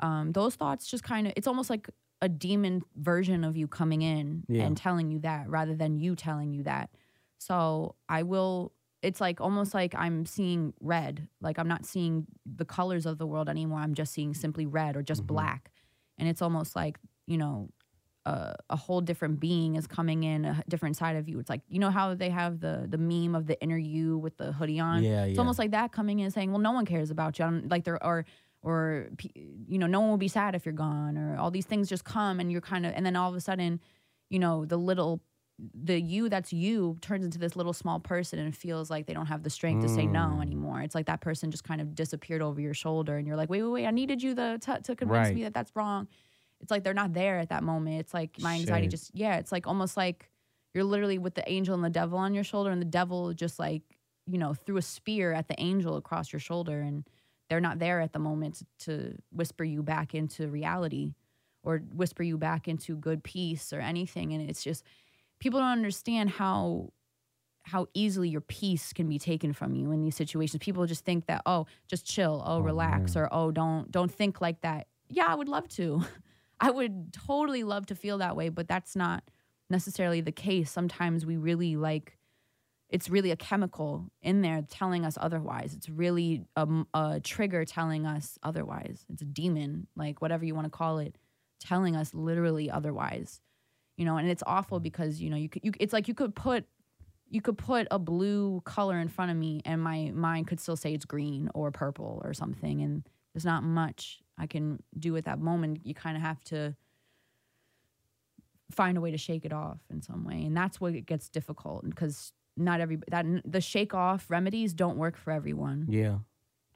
[0.00, 1.88] um, those thoughts just kind of it's almost like
[2.22, 4.64] a demon version of you coming in Yeah.
[4.64, 6.90] and telling you that rather than you telling you that.
[7.38, 11.28] So I will it's like almost like I'm seeing red.
[11.40, 13.78] Like I'm not seeing the colors of the world anymore.
[13.80, 15.26] I'm just seeing simply red or just Mhm.
[15.28, 15.70] black.
[16.18, 17.68] And it's almost like, you know,
[18.26, 21.38] a, a whole different being is coming in, a different side of you.
[21.38, 24.36] It's like, you know how they have the the meme of the inner you with
[24.38, 25.06] the hoodie on?
[25.06, 25.38] yeah, It's yeah.
[25.38, 27.84] almost like that coming in and saying, "Well, no one cares about you." I'm, like
[27.84, 28.24] there or
[28.62, 31.88] or you know, no one will be sad if you're gone, or all these things
[31.88, 33.80] just come and you're kind of, and then all of a sudden,
[34.30, 35.22] you know, the little,
[35.58, 39.26] the you that's you turns into this little small person and feels like they don't
[39.26, 40.42] have the strength to say no Mm.
[40.42, 40.82] anymore.
[40.82, 43.62] It's like that person just kind of disappeared over your shoulder, and you're like, "Wait,
[43.62, 43.86] wait, wait!
[43.86, 45.34] I needed you the to to convince Right.
[45.34, 46.08] me that that's wrong."
[46.60, 48.00] It's like they're not there at that moment.
[48.00, 50.30] It's like my anxiety just, yeah, it's like almost like
[50.74, 53.58] you're literally with the angel and the devil on your shoulder, and the devil just
[53.58, 53.82] like
[54.26, 57.04] you know threw a spear at the angel across your shoulder, and
[57.48, 61.14] they're not there at the moment to whisper you back into reality
[61.62, 64.32] or whisper you back into good peace or anything.
[64.32, 64.84] And it's just
[65.38, 66.92] people don't understand how
[67.64, 70.62] how easily your peace can be taken from you in these situations.
[70.62, 74.40] People just think that oh, just chill, oh, Oh, relax, or oh, don't don't think
[74.40, 74.86] like that.
[75.08, 76.02] Yeah, I would love to.
[76.60, 79.24] I would totally love to feel that way, but that's not
[79.68, 80.70] necessarily the case.
[80.70, 82.18] Sometimes we really like
[82.88, 85.74] it's really a chemical in there telling us otherwise.
[85.74, 89.04] It's really a trigger telling us otherwise.
[89.12, 91.16] It's a demon, like whatever you want to call it,
[91.58, 93.40] telling us literally otherwise.
[93.96, 95.64] You know, and it's awful because you know you could.
[95.64, 96.64] You, it's like you could put
[97.28, 100.76] you could put a blue color in front of me, and my mind could still
[100.76, 105.24] say it's green or purple or something, and there's not much I can do at
[105.24, 105.80] that moment.
[105.84, 106.74] You kind of have to
[108.70, 111.28] find a way to shake it off in some way, and that's what it gets
[111.28, 115.86] difficult because not every that the shake off remedies don't work for everyone.
[115.88, 116.18] Yeah,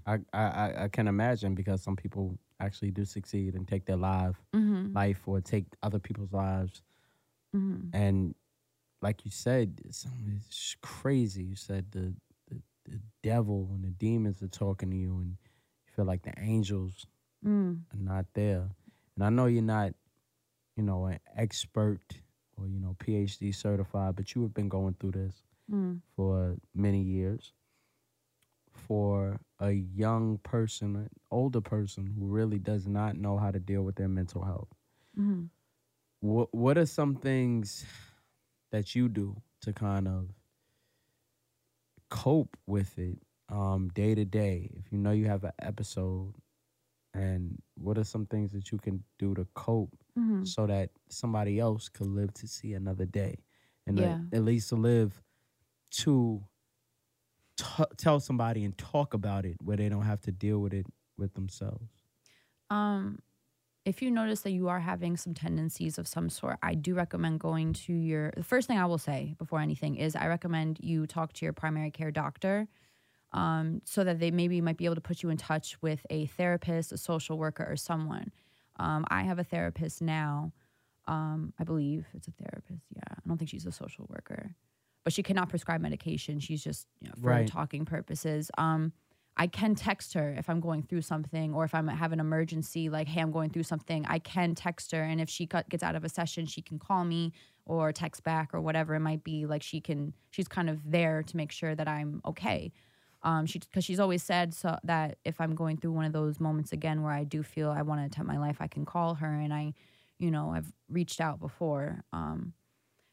[0.06, 4.36] I, I I- can imagine because some people actually do succeed and take their life
[4.54, 4.92] Mm-hmm.
[4.94, 6.82] life or take other people's lives,
[7.56, 7.88] Mm-hmm.
[7.96, 8.34] and
[9.02, 10.06] like you said, it's,
[10.36, 11.42] it's crazy.
[11.42, 12.14] You said the,
[12.48, 16.34] the the devil and the demons are talking to you, and you feel like the
[16.38, 17.06] angels
[17.44, 17.82] Mm.
[17.92, 18.70] are not there.
[19.16, 19.92] And I know you're not,
[20.76, 22.00] you know, an expert
[22.56, 26.00] or you know PhD certified, but you have been going through this Mm.
[26.16, 27.52] for many years.
[28.72, 33.82] For a young person, an older person who really does not know how to deal
[33.82, 34.68] with their mental health,
[35.18, 35.44] Mm-hmm.
[36.20, 37.84] what what are some things
[38.70, 40.30] that you do to kind of
[42.08, 43.18] cope with it
[43.48, 44.70] um, day to day?
[44.78, 46.34] If you know you have an episode,
[47.14, 50.44] and what are some things that you can do to cope Mm-hmm.
[50.44, 53.38] so that somebody else could live to see another day,
[53.86, 54.20] and at- Yeah.
[54.38, 55.22] at, least to live
[56.02, 56.42] to
[57.56, 60.86] t- tell somebody and talk about it where they don't have to deal with it
[61.16, 62.04] with themselves.
[62.70, 63.20] Um,
[63.84, 67.40] if you notice that you are having some tendencies of some sort, I do recommend
[67.40, 68.32] going to your.
[68.36, 71.52] The first thing I will say before anything is I recommend you talk to your
[71.52, 72.68] primary care doctor,
[73.32, 76.26] um, so that they maybe might be able to put you in touch with a
[76.26, 78.32] therapist, a social worker, or someone.
[78.76, 80.52] Um, I have a therapist now.
[81.06, 82.86] Um, I believe it's a therapist.
[82.94, 84.54] Yeah, I don't think she's a social worker,
[85.04, 86.40] but she cannot prescribe medication.
[86.40, 87.46] She's just you know, for Right.
[87.48, 88.50] talking purposes.
[88.58, 88.92] Um,
[89.36, 92.90] I can text her if I'm going through something or if I'm have an emergency,
[92.90, 94.04] like, hey, I'm going through something.
[94.06, 97.04] I can text her, and if she gets out of a session, she can call
[97.04, 97.32] me
[97.64, 99.46] or text back or whatever it might be.
[99.46, 102.72] Like, she can, she's kind of there to make sure that I'm okay.
[103.22, 106.40] Um, she because she's always said so that if I'm going through one of those
[106.40, 109.14] moments again where I do feel I want to attempt my life, I can call
[109.16, 109.74] her, and I,
[110.18, 112.02] you know, I've reached out before.
[112.12, 112.54] Um,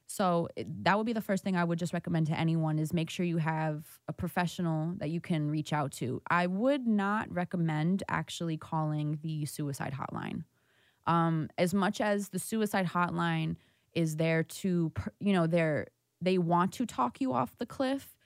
[0.05, 2.93] so it- that would be the first thing I would just recommend to anyone is
[2.93, 6.21] make sure you have a professional that you can reach out to.
[6.29, 10.45] I would not recommend actually calling the suicide hotline.
[11.05, 13.57] Um, as much as the suicide hotline
[13.93, 15.87] is there to, you know, they're
[16.21, 18.16] they want to talk you off the cliff.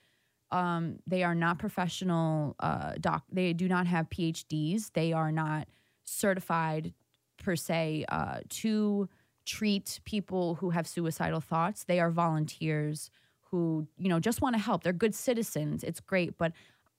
[0.51, 3.23] Um, they are not professional uh, doc.
[3.31, 4.91] They do not have PhDs.
[4.93, 5.67] They are not
[6.03, 6.93] certified
[7.37, 9.09] per se uh, to
[9.45, 11.85] treat people who have suicidal thoughts.
[11.85, 13.09] They are volunteers
[13.49, 14.83] who, you know, just want to help.
[14.83, 15.83] They're good citizens.
[15.83, 16.53] It's great, but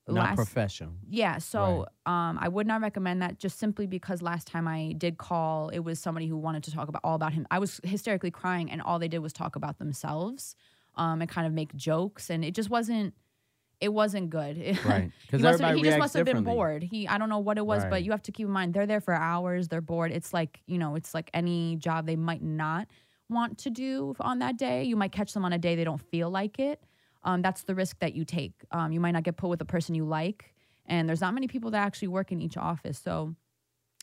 [0.09, 0.95] Not last professional.
[1.09, 5.17] yeah, so um, I would not recommend that just simply because last time I did
[5.19, 7.47] call, it was somebody who wanted to talk about all about him.
[7.51, 10.57] I was hysterically crying, and all they did was talk about themselves
[10.97, 13.15] um, and kind of make jokes, and it just wasn't.
[13.83, 14.57] It wasn't good.
[14.85, 15.05] Right.
[15.05, 16.83] he, Because must have- everybody he just must have been bored.
[16.85, 17.91] He, I don't know what it was, Right.
[17.91, 19.69] but you have to keep in mind they're there for hours.
[19.69, 20.13] They're bored.
[20.13, 22.87] It's like you know, it's like any job they might not
[23.29, 24.85] want to do on that day.
[24.85, 26.81] You might catch them on a day they don't feel like it.
[27.25, 28.53] Um, that's the risk that you take.
[28.71, 30.55] Um, you might not get put with a person you like,
[30.87, 32.99] and there's not many people that actually work in each office.
[32.99, 33.35] So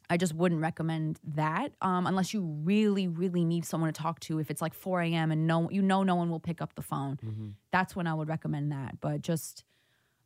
[0.10, 4.40] I just wouldn't recommend that um, unless you really, really need someone to talk to.
[4.40, 5.32] If it's like 4 a.m.
[5.32, 7.18] and no, you know, no one will pick up the phone.
[7.24, 7.54] Mhm.
[7.72, 9.00] That's when I would recommend that.
[9.02, 9.64] But just,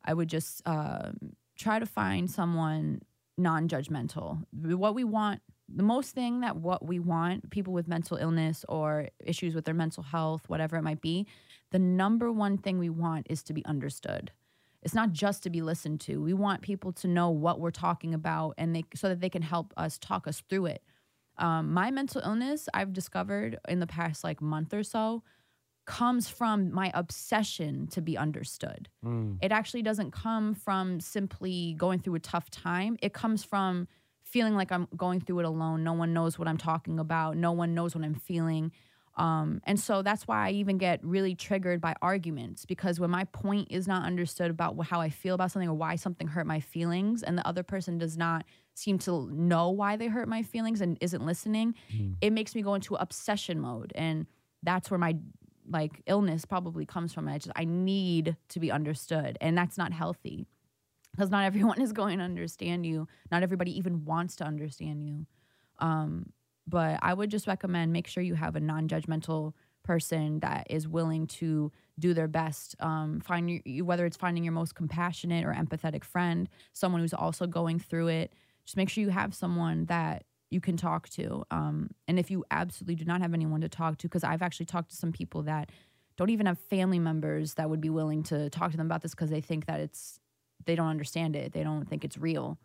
[0.04, 3.02] I would just um, try to find someone
[3.36, 4.44] non-judgmental.
[4.52, 9.08] What we want, the most thing that what we want, people with mental illness or
[9.24, 11.26] issues with their mental health, whatever it might be,
[11.72, 14.30] the number one thing we want is to be understood.
[14.84, 16.20] It's not just to be listened to.
[16.20, 19.42] We want people to know what we're talking about and they so that they can
[19.42, 20.82] help us talk us through it.
[21.36, 25.22] Um, my mental illness, I've discovered in the past like month or so,
[25.86, 28.88] comes from my obsession to be understood.
[29.04, 29.38] Mm.
[29.42, 32.96] It actually doesn't come from simply going through a tough time.
[33.02, 33.88] It comes from
[34.22, 35.84] feeling like I'm going through it alone.
[35.84, 37.36] No one knows what I'm talking about.
[37.36, 38.72] No one knows what I'm feeling.
[39.16, 43.24] Um, and so that's why I even get really triggered by arguments because when my
[43.24, 46.58] point is not understood about how I feel about something or why something hurt my
[46.58, 48.44] feelings, and the other person does not
[48.74, 52.16] seem to know why they hurt my feelings and isn't listening, Mm.
[52.20, 53.92] it makes me go into obsession mode.
[53.94, 54.26] And
[54.64, 55.16] that's where my
[55.70, 57.28] like illness probably comes from.
[57.28, 60.46] I just I need to be understood, and that's not healthy
[61.12, 63.06] because not everyone is going to understand you.
[63.30, 65.26] Not everybody even wants to understand you.
[65.78, 66.32] Um,
[66.66, 69.52] but I would just recommend make sure you have a non-judgmental
[69.82, 72.74] person that is willing to do their best.
[72.80, 77.46] Um, find you- whether it's finding your most compassionate or empathetic friend, someone who's also
[77.46, 78.32] going through it.
[78.64, 81.44] Just make sure you have someone that you can talk to.
[81.50, 84.66] Um, and if you absolutely do not have anyone to talk to, because I've actually
[84.66, 85.70] talked to some people that
[86.16, 89.10] don't even have family members that would be willing to talk to them about this
[89.12, 90.20] because they think that it's
[90.64, 91.52] they don't understand it.
[91.52, 92.58] They don't think it's real.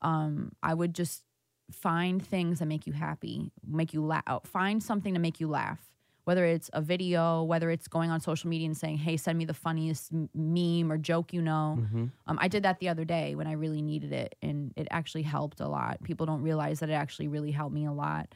[0.00, 1.22] Um, I would just
[1.70, 4.40] find things that make you happy, make you laugh.
[4.44, 5.78] Find something to make you laugh.
[6.24, 9.44] whether it's a video, whether it's going on social media and saying, "Hey, send me
[9.44, 12.04] the funniest meme or joke you know." Mm-hmm.
[12.26, 15.22] Um, I did that the other day when I really needed it, and it actually
[15.22, 16.02] helped a lot.
[16.04, 18.32] People don't realize that it actually really helped me a lot.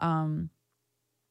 [0.00, 0.50] Um,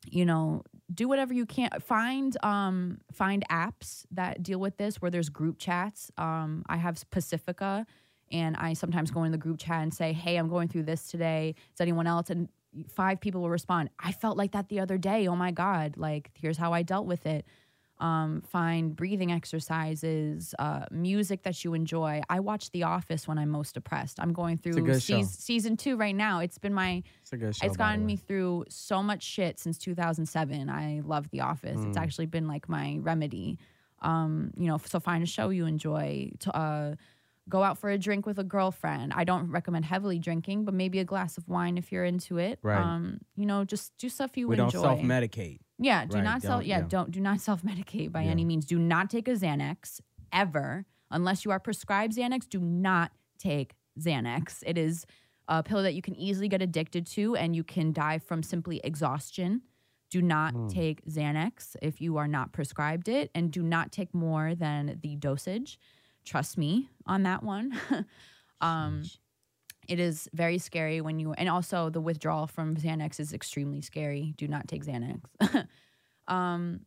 [0.10, 1.72] you know, do whatever you can.
[1.82, 6.10] Find um, find apps that deal with this where there's group chats.
[6.18, 7.86] Um, I have Pacifica,
[8.32, 11.08] and I sometimes go in the group chat and say, "Hey, I'm going through this
[11.08, 11.56] today.
[11.74, 12.50] Is anyone else?" And
[12.90, 13.90] five people will respond.
[14.00, 15.28] I felt like that the other day.
[15.28, 15.96] Oh my god!
[15.98, 17.46] Like here's how I dealt with it
[18.00, 22.22] um, find breathing exercises, uh, music that you enjoy.
[22.30, 24.20] I watch The Office when I'm most depressed.
[24.20, 24.74] I'm going through
[25.32, 26.40] season two right now.
[26.40, 27.66] It's been my, It's a good show.
[27.66, 30.70] it's gotten me through so much shit since 2007.
[30.70, 31.82] I love The Office.
[31.84, 32.02] It's Mm.
[32.02, 33.58] actually been like my remedy.
[34.04, 36.30] Um, you know, so find a show you enjoy.
[36.42, 36.96] To, uh,
[37.50, 39.14] go out for a drink with a girlfriend.
[39.14, 42.60] I don't recommend heavily drinking, but maybe a glass of wine if you're into it.
[42.62, 42.78] Right.
[42.82, 45.60] Um, you know, just do stuff you We don't self medicate.
[45.80, 46.64] Yeah, do Right, not self.
[46.66, 48.32] Yeah, yeah, don't do not self medicate by Yeah.
[48.32, 48.66] any means.
[48.66, 50.02] Do not take a Xanax
[50.34, 52.50] ever unless you are prescribed Xanax.
[52.50, 54.64] Do not take Xanax.
[54.66, 55.06] It is
[55.48, 58.82] a pill that you can easily get addicted to and you can die from simply
[58.84, 59.62] exhaustion.
[60.10, 60.68] Do not Hmm.
[60.68, 65.16] take Xanax if you are not prescribed it and do not take more than the
[65.16, 65.80] dosage.
[66.28, 67.74] Trust me on that one.
[68.62, 69.04] um
[69.88, 74.34] it is very scary when you and also the withdrawal from Xanax is extremely scary.
[74.38, 75.22] Do not take Xanax.
[76.28, 76.82] um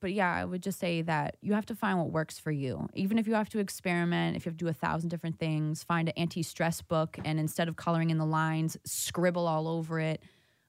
[0.00, 2.88] but yeah, I would just say that you have to find what works for you.
[2.94, 5.82] Even if you have to experiment, if you have to do a thousand different things,
[5.82, 10.22] find an anti-stress book and instead of coloring in the lines, scribble all over it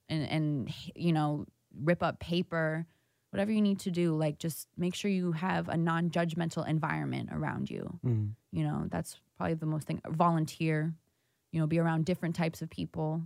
[0.09, 1.45] and and you know,
[1.82, 2.86] rip up paper.
[3.32, 7.69] Whatever you need to do, like just make sure you have a non-judgmental environment around
[7.69, 8.32] you Mm.
[8.51, 10.93] you know that's probably the most thing volunteer
[11.51, 13.21] you know be around different types of people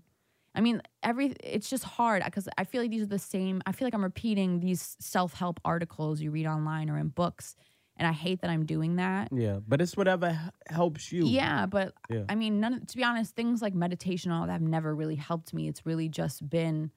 [0.56, 3.72] i mean every it's just hard because i feel like these are the same i
[3.72, 7.56] feel like i'm repeating these self-help articles you read online or in books
[7.98, 10.38] and i hate that i'm doing that Yeah, but it's whatever
[10.68, 11.26] helps you.
[11.28, 12.26] yeah but Yeah.
[12.30, 15.16] i mean none to be honest things like meditation and all that have never really
[15.16, 16.92] helped me it's really just been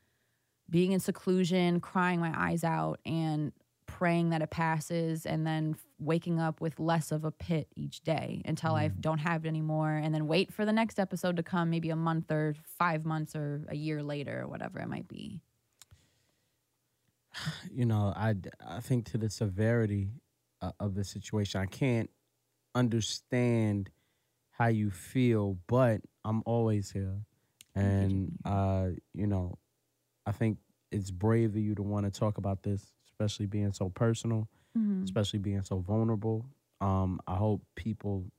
[0.68, 3.52] being in seclusion crying my eyes out and
[3.86, 8.42] praying that it passes and then waking up with less of a pit each day
[8.44, 9.00] until I Mm.
[9.00, 11.96] don't have it anymore and then wait for the next episode to come maybe a
[11.96, 15.40] month or 5 months or a year later or whatever it might be.
[17.70, 18.34] you know, I,
[18.66, 20.10] I think to the severity
[20.62, 22.10] uh, of the situation, I can't
[22.74, 23.90] understand
[24.50, 27.18] how you feel, but I'm always here,
[27.74, 29.58] and uh, you know,
[30.26, 30.58] I think
[30.90, 35.02] it's brave of you to want to talk about this, especially being so personal, Mhm.
[35.04, 36.46] especially being so vulnerable.
[36.80, 38.30] Um, I hope people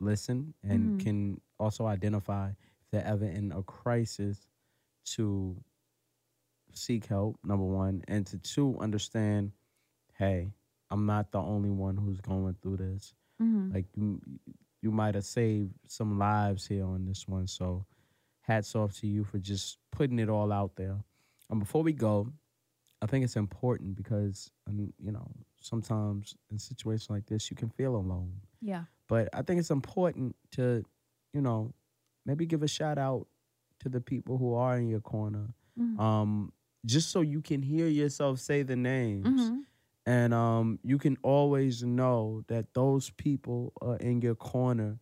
[0.00, 0.98] listen and Mhm.
[0.98, 4.46] can also identify if they're ever in a crisis
[5.04, 5.62] to
[6.72, 9.52] seek help number one and to two understand
[10.14, 10.52] hey
[10.90, 13.74] i'm not the only one who's going through this Mhm.
[13.74, 14.20] like you,
[14.80, 17.84] you might have saved some lives here on this one so
[18.42, 21.02] hats off to you for just putting it all out there
[21.50, 22.32] and before we go
[23.02, 25.26] i think it's important because um, you know
[25.60, 28.32] sometimes in situations like this you can feel alone
[28.62, 28.84] Yeah.
[29.08, 30.84] but I think it's important to,
[31.34, 31.72] you know,
[32.24, 33.26] maybe give a shout out
[33.80, 35.46] to the people who are in your corner,
[35.76, 35.98] Mhm.
[35.98, 36.52] um,
[36.86, 39.64] just so you can hear yourself say the names, Mhm.
[40.06, 45.00] and um, you can always know that those people are in your corner,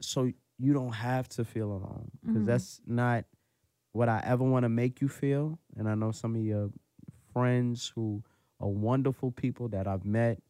[0.00, 2.46] so you don't have to feel alone because Mhm.
[2.46, 3.24] that's not
[3.92, 5.58] what I ever want to make you feel.
[5.76, 6.70] And I know some of your
[7.32, 8.22] friends who
[8.60, 10.40] are wonderful people that I've met.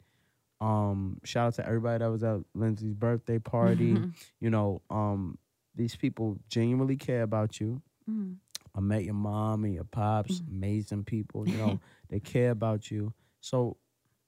[0.60, 3.94] Um, shout out to everybody that was at Lindsey's birthday party.
[3.94, 4.14] Mhm.
[4.40, 5.38] You know, um,
[5.74, 7.82] these people genuinely care about you.
[8.08, 8.36] Mhm.
[8.74, 10.48] I met your mom and your pops, Mhm.
[10.48, 11.48] amazing people.
[11.48, 13.12] You know, they care about you.
[13.40, 13.76] So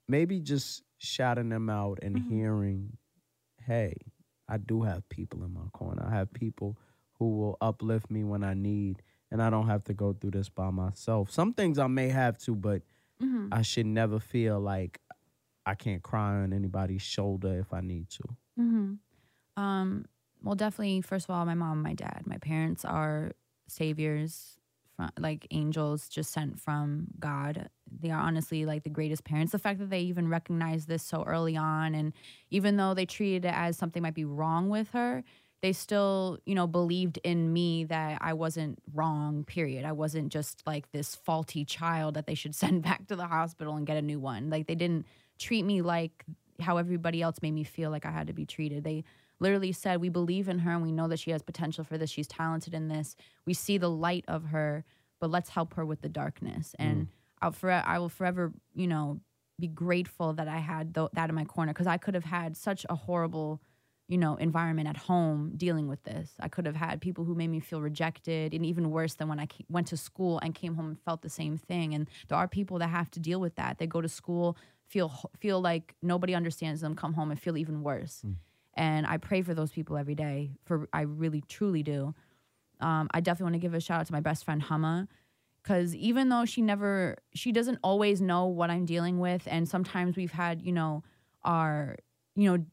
[0.09, 2.29] maybe just shouting them out and Mhm.
[2.29, 2.97] hearing,
[3.61, 3.95] hey,
[4.49, 6.03] I do have people in my corner.
[6.05, 6.77] I have people
[7.19, 10.49] who will uplift me when I need, and I don't have to go through this
[10.49, 11.31] by myself.
[11.31, 12.83] Some things I may have to, but
[13.21, 13.49] Mhm.
[13.53, 15.01] I should never feel like
[15.67, 18.25] I can't cry on anybody's shoulder if I need to.
[18.57, 18.95] hmm
[19.57, 20.07] Um,
[20.43, 21.01] well, definitely.
[21.01, 23.33] First of all, my mom, and my dad, my parents are
[23.69, 24.59] saviors,
[24.97, 27.69] from, like angels just sent from God.
[27.91, 29.53] They are honestly like the greatest parents.
[29.53, 32.13] The fact that they even recognized this so early on, and
[32.51, 35.25] even though they treated it as something might be wrong with her,
[35.65, 39.45] they still, you know, believed in me that I wasn't wrong.
[39.45, 39.87] Period.
[39.87, 43.75] I wasn't just like this faulty child that they should send back to the hospital
[43.75, 44.51] and get a new one.
[44.51, 45.07] Like they didn't
[45.39, 46.23] treat me like
[46.61, 48.85] how everybody else made me feel like I had to be treated.
[48.85, 49.05] They
[49.41, 52.11] literally said, We believe in her and we know that she has potential for this.
[52.11, 53.17] She's talented in this.
[53.47, 54.85] We see the light of her,
[55.19, 56.75] but let's help her with the darkness.
[56.79, 56.85] Mm.
[56.85, 57.09] And
[57.41, 59.19] I'll for, I will forever, you know,
[59.59, 62.55] be grateful that I had th- that in my corner because I could have had
[62.55, 63.63] such a horrible,
[64.09, 66.33] you know, environment at home dealing with this.
[66.39, 69.41] I could have had people who made me feel rejected, and even worse than when
[69.41, 71.95] I went to school and came home and felt the same thing.
[71.95, 73.79] And there are people that have to deal with that.
[73.79, 77.83] They go to school, feel feel like nobody understands them, come home and feel even
[77.83, 78.23] worse.
[78.75, 80.51] And I pray for those people every day.
[80.65, 82.15] For I really truly do.
[82.81, 85.09] Um, I definitely want to give a shout out to my best friend Hama
[85.63, 90.15] because even though she never she doesn't always know what i'm dealing with and sometimes
[90.17, 91.03] we've had you know
[91.43, 91.97] our
[92.37, 92.65] you know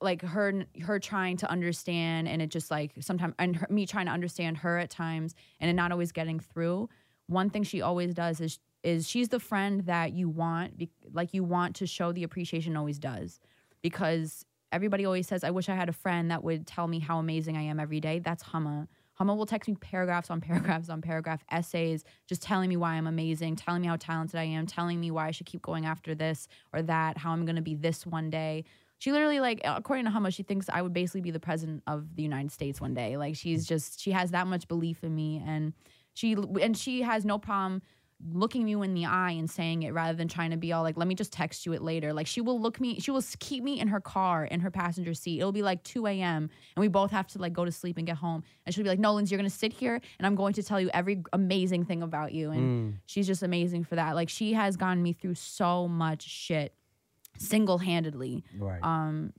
[0.00, 4.06] like her her trying to understand and it just like sometimes and her, me trying
[4.06, 6.88] to understand her at times and not always getting through.
[7.26, 11.44] One thing she always does is is she's the friend that you want like you
[11.44, 13.40] want to show the appreciation always does.
[13.82, 17.18] Because everybody always says i wish i had a friend that would tell me how
[17.18, 18.18] amazing i am every day.
[18.18, 18.88] That's hama
[19.20, 23.06] hama will text me paragraphs on paragraphs on paragraph essays just telling me why i'm
[23.06, 26.14] amazing telling me how talented i am telling me why i should keep going after
[26.14, 28.64] this or that how i'm going to be this one day
[29.00, 32.14] she literally like according to hama she thinks i would basically be the president of
[32.14, 33.16] the united states one day.
[33.16, 35.72] Like she's just she has that much belief in me and
[36.14, 37.82] she and she has no problem
[38.34, 40.98] looking you in the eye and saying it rather than trying to be all like
[40.98, 42.12] let me just text you it later.
[42.12, 45.14] Like she will look me she will keep me in her car in her passenger
[45.14, 45.40] seat.
[45.40, 48.06] It'll be like 2 a.m and we both have to like go to sleep and
[48.06, 50.52] get home and she'll be like no Lindsey, you're gonna sit here and i'm going
[50.54, 52.96] to tell you every amazing thing about you and mm.
[53.06, 54.14] she's just amazing for that.
[54.14, 56.74] Like she has gotten me through so much shit
[57.40, 58.80] single-handedly Right.
[58.82, 59.32] um,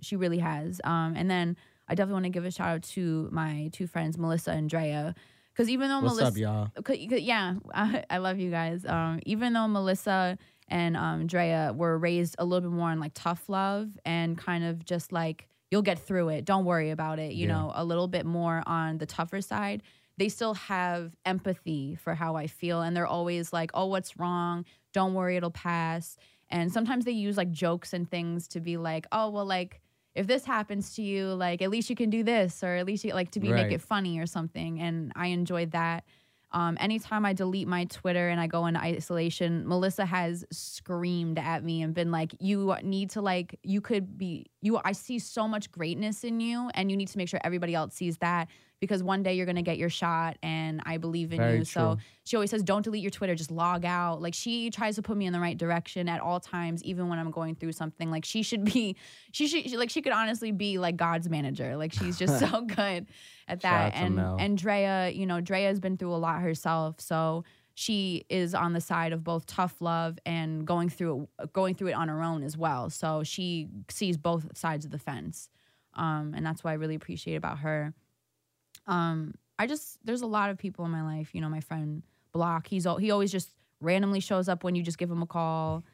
[0.00, 0.80] she really has.
[0.84, 1.56] Um, and then
[1.88, 5.14] I definitely want to give a shout out to my two friends, Melissa and Drea,
[5.52, 6.82] because even though What's Melissa, up, y'all?
[6.84, 8.84] Could- yeah, I, I love you guys.
[8.86, 10.38] Um, even though Melissa
[10.68, 14.64] and um, Drea were raised a little bit more on like tough love and kind
[14.64, 17.32] of just like you'll get through it, don't worry about it.
[17.32, 17.54] You Yeah.
[17.54, 19.82] know, a little bit more on the tougher side.
[20.18, 24.64] They still have empathy for how I feel, and they're always like, "Oh, what's wrong?
[24.92, 26.16] Don't worry, it'll pass."
[26.50, 29.80] And sometimes they use like jokes and things to be like, "Oh, well, like."
[30.14, 33.04] If this happens to you, like at least you can do this, or at least
[33.04, 33.66] you like to be Right.
[33.68, 34.80] make it funny or something.
[34.80, 36.02] And I enjoyed that.
[36.50, 41.62] Um, anytime I delete my Twitter and I go into isolation, Melissa has screamed at
[41.62, 44.80] me and been like, "You need to like, you could be you.
[44.84, 47.94] I see so much greatness in you, and you need to make sure everybody else
[47.94, 48.48] sees that
[48.80, 51.98] because one day you're gonna get your shot, and I believe in Very you." So
[52.24, 55.16] she always says, "Don't delete your Twitter, just log out." Like she tries to put
[55.16, 58.10] me in the right direction at all times, even when I'm going through something.
[58.10, 58.96] Like she should be,
[59.32, 61.76] she should she, like she could honestly be like God's manager.
[61.76, 63.06] Like she's just so good
[63.48, 63.94] at that.
[63.94, 64.36] And Mel.
[64.38, 68.72] and Drea, you know, Drea has been through a lot herself, so she is on
[68.72, 72.22] the side of both tough love and going through it, going through it on her
[72.24, 72.90] own as well.
[72.90, 75.48] So she sees both sides of the fence,
[75.94, 77.94] um, and that's what I really appreciate about her.
[78.88, 81.34] Um, I just there's a lot of people in my life.
[81.34, 82.66] You know, my friend Block.
[82.66, 85.84] He's he always just randomly shows up when you just give him a call.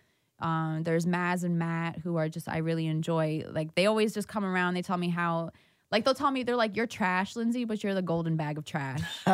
[0.40, 3.44] Um, there's Maz and Matt who are just I really enjoy.
[3.50, 4.74] Like they always just come around.
[4.74, 5.50] They tell me how.
[5.94, 8.64] Like they'll tell me they're like you're trash, Lindsey, but you're the golden bag of
[8.64, 9.00] trash.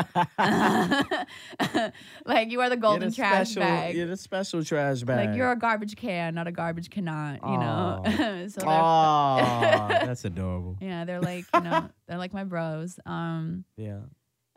[2.27, 3.97] like you are the golden the trash special, bag.
[3.97, 5.29] You're the special trash bag.
[5.29, 7.41] Like you're a garbage can, not a garbage cannot.
[7.43, 8.03] You know.
[8.49, 10.77] so Oh, that's adorable.
[10.83, 13.01] yeah, they're like you know they're like my bros.
[13.07, 14.01] Um, Yeah.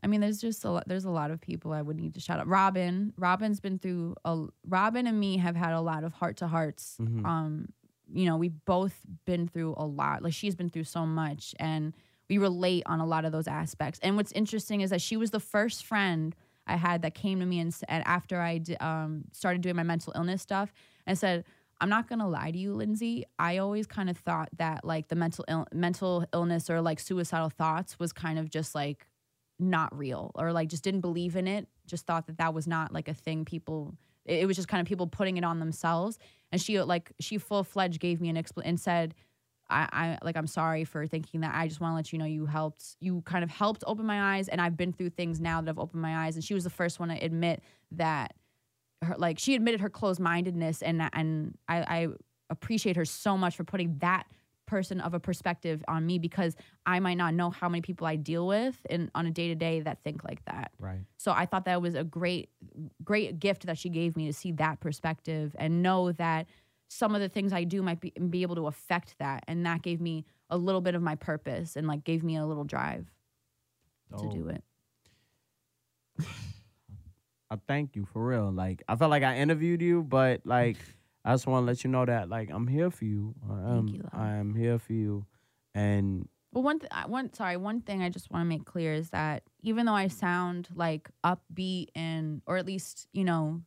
[0.04, 2.20] I mean, there's just a lot, there's a lot of people I would need to
[2.20, 2.48] shout out.
[2.48, 4.48] Robin, Robin's been through a.
[4.68, 6.98] Robin and me have had a lot of heart to hearts.
[7.00, 7.26] Mhm.
[7.26, 7.70] Um,
[8.12, 8.96] you know, we've both
[9.26, 10.24] been through a lot.
[10.24, 11.94] Like she's been through so much, and
[12.30, 14.00] we relate on a lot of those aspects.
[14.02, 16.36] And what's interesting is that she was the first friend
[16.66, 20.14] I had that came to me and, and after I um, started doing my mental
[20.16, 20.74] illness stuff,
[21.06, 21.44] and said,
[21.82, 23.26] "I'm not gonna lie to you, Lindsey.
[23.38, 27.50] I always kind of thought that like the mental Ill- mental illness or like suicidal
[27.50, 29.08] thoughts was kind of just like
[29.60, 31.68] not real or like just didn't believe in it.
[31.86, 33.96] Just thought that that was not like a thing people."
[34.26, 36.18] It was just kind of people putting it on themselves,
[36.52, 39.16] and she like she full fledged gave me an expl and said,
[39.70, 41.54] I, I like I'm sorry for thinking that.
[41.56, 42.96] I just want to let you know you helped.
[43.00, 45.80] You kind of helped open my eyes, and I've been through things now that have
[45.80, 46.36] opened my eyes.
[46.36, 47.62] And she was the first one to admit
[47.92, 48.36] that
[49.02, 52.08] her like she admitted her closed mindedness, and and I, I
[52.50, 54.26] appreciate her so much for putting that
[54.74, 58.16] person of a perspective on me because I might not know how many people I
[58.16, 60.72] deal with in on a day to day that think like that.
[60.80, 61.02] Right.
[61.18, 62.50] So I thought that was a great,
[63.04, 66.48] great gift that she gave me to see that perspective and know that
[66.88, 69.44] some of the things I do might be, be able to affect that.
[69.48, 72.46] And that gave me a little bit of my purpose and like gave me a
[72.46, 73.06] little drive
[74.18, 74.56] to do oh.
[74.56, 74.64] it.
[77.52, 78.52] I thank you for real.
[78.52, 80.78] Like I felt like I interviewed you, but like
[81.26, 83.34] I just want to let you know that like I'm here for you.
[83.50, 84.08] I am, you.
[84.12, 85.26] I am here for you,
[85.74, 88.94] and Well, one, th- I- one, sorry, one thing I just want to make clear
[88.94, 93.62] is that even though I sound like upbeat and, or at least, you know,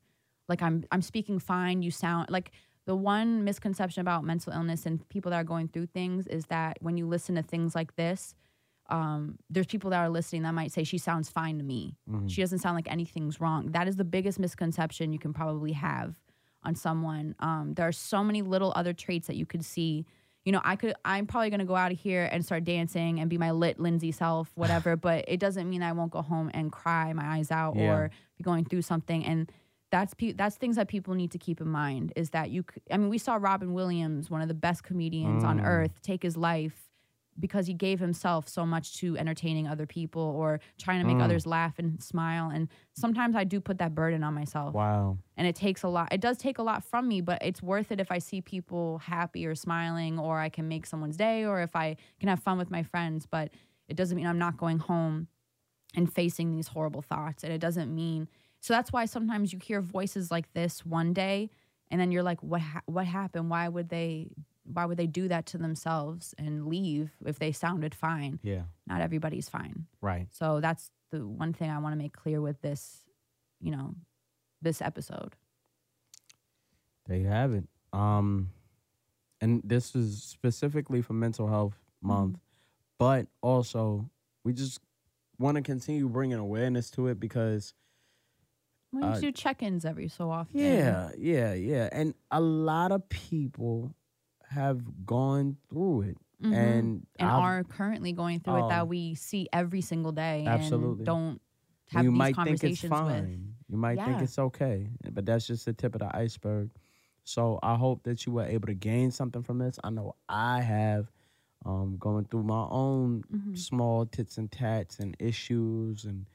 [0.49, 1.83] like I'm I'm speaking fine.
[1.83, 2.53] You sound like
[2.85, 6.77] the one misconception about mental illness and people that are going through things is that
[6.81, 8.35] when you listen to things like this,
[8.91, 11.97] um, there's people that are listening that might say she sounds fine to me.
[12.09, 12.31] Mhm.
[12.31, 13.73] She doesn't sound like anything's wrong.
[13.73, 16.15] That is the biggest misconception you can probably have
[16.67, 17.35] on someone.
[17.41, 20.05] Um, there are so many little other traits that you could see.
[20.45, 20.95] You know, I could.
[21.05, 24.13] I'm probably gonna go out of here and start dancing and be my lit Lindsey
[24.13, 24.97] self, whatever.
[24.97, 27.91] but it doesn't mean I won't go home and cry my eyes out Yeah.
[27.93, 29.25] or be going through something.
[29.25, 29.51] And
[29.91, 32.13] that's pe- that's things that people need to keep in mind.
[32.17, 32.65] Is that you?
[32.73, 35.65] c- I mean, we saw Robin Williams, one of the best comedians on Mm.
[35.67, 36.86] earth, take his life
[37.39, 41.23] because he gave himself so much to entertaining other people or trying to make Mm.
[41.23, 42.51] others laugh and smile.
[42.51, 44.75] And sometimes I do put that burden on myself.
[44.75, 45.19] Wow.
[45.37, 46.13] And it takes a lot.
[46.13, 48.99] It does take a lot from me, but it's worth it if I see people
[48.99, 52.59] happy or smiling or I can make someone's day or if I can have fun
[52.59, 53.27] with my friends.
[53.27, 53.51] But
[53.89, 55.29] it doesn't mean I'm not going home
[55.95, 57.45] and facing these horrible thoughts.
[57.45, 58.29] And it doesn't mean
[58.61, 61.51] so that's why sometimes you hear voices like this one day
[61.91, 63.49] and then you're like what ha- what happened?
[63.51, 64.31] Why would they
[64.73, 68.39] why would they do that to themselves and leave if they sounded fine?
[68.43, 68.63] Yeah.
[68.87, 69.87] Not everybody's fine.
[70.01, 70.29] Right.
[70.33, 73.03] So that's the one thing I want to make clear with this,
[73.61, 73.95] you know,
[74.61, 75.35] this episode.
[77.07, 77.65] There you have it.
[77.93, 78.51] Um,
[79.41, 82.39] and this is specifically for Mental Health Month,
[82.99, 84.11] but also
[84.45, 84.81] we just
[85.39, 87.75] want to continue bringing awareness to it because
[88.93, 90.59] We Uh, do check-ins every so often.
[90.59, 93.95] yeah, yeah, yeah, and a lot of people
[94.51, 96.53] have gone through it, Mhm.
[96.55, 98.69] and and are currently going through it Oh.
[98.69, 100.99] that we see every single day Absolutely.
[100.99, 101.43] and don't
[101.89, 103.25] have you these might think it's conversations with.
[103.25, 103.55] fine.
[103.69, 106.71] You might think it's okay, but that's just the tip of the iceberg.
[107.25, 109.79] So I hope that you were able to gain something from this.
[109.83, 111.11] I know I have,
[111.65, 113.59] um, going through my own Mhm.
[113.59, 116.29] small tits and tats and issues, and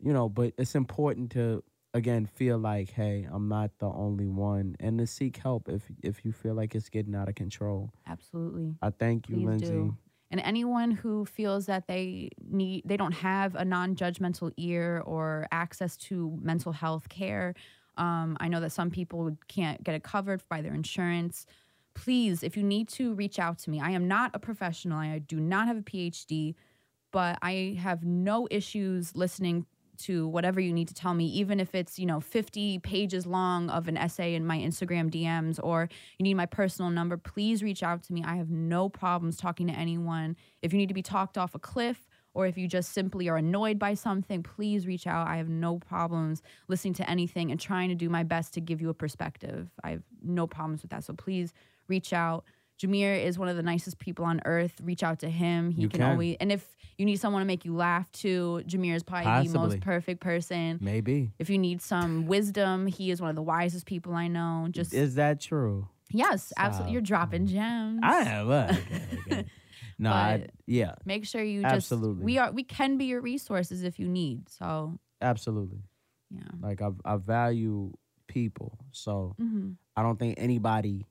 [0.00, 1.62] you know, but it's important to
[1.94, 6.24] again feel like, hey, I'm not the only one, and to seek help if if
[6.24, 7.90] you feel like it's getting out of control.
[8.06, 8.74] Absolutely.
[8.82, 9.66] I thank you, Please Lindsey.
[9.66, 9.96] do.
[10.30, 15.96] And anyone who feels that they need they don't have a non-judgmental ear or access
[16.08, 17.54] to mental health care,
[17.96, 21.46] um, I know that some people can't get it covered by their insurance.
[21.94, 23.80] Please, if you need to, reach out to me.
[23.80, 24.98] I am not a professional.
[24.98, 26.56] I do not have a PhD,
[27.12, 29.66] but I have no issues listening
[29.98, 33.70] to whatever you need to tell me, even if it's, you know, 50 pages long
[33.70, 35.88] of an essay in my Instagram DMs or
[36.18, 38.22] you need my personal number, please reach out to me.
[38.24, 40.36] I have no problems talking to anyone.
[40.62, 43.36] If you need to be talked off a cliff or if you just simply are
[43.36, 45.28] annoyed by something, please reach out.
[45.28, 48.80] I have no problems listening to anything and trying to do my best to give
[48.80, 49.70] you a perspective.
[49.82, 51.04] I have no problems with that.
[51.04, 51.54] So please
[51.88, 52.44] reach out.
[52.80, 54.80] Jameer is one of the nicest people on earth.
[54.82, 55.70] Reach out to him.
[55.70, 56.10] He You can, can.
[56.12, 59.30] always, and if you need someone to make you laugh too, Jameer is probably the
[59.30, 59.60] Possibly.
[59.76, 60.78] most perfect person.
[60.80, 64.68] Maybe If you need some wisdom, he is one of the wisest people I know.
[64.70, 65.88] Just is that true?
[66.10, 66.92] yes, absolutely.
[66.92, 68.00] You're dropping gems.
[68.02, 68.50] I am.
[68.50, 69.44] uh, Okay, okay.
[69.98, 72.24] no, I, But- yeah, Make sure you just Absolutely.
[72.24, 74.48] we are we can be your resources if you need.
[74.48, 75.82] So absolutely.
[76.30, 76.42] yeah.
[76.60, 77.92] Like I, I value
[78.26, 81.06] people, so hmm I don't think anybody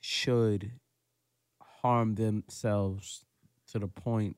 [0.00, 0.70] should
[1.82, 3.24] harm themselves
[3.72, 4.36] to the point,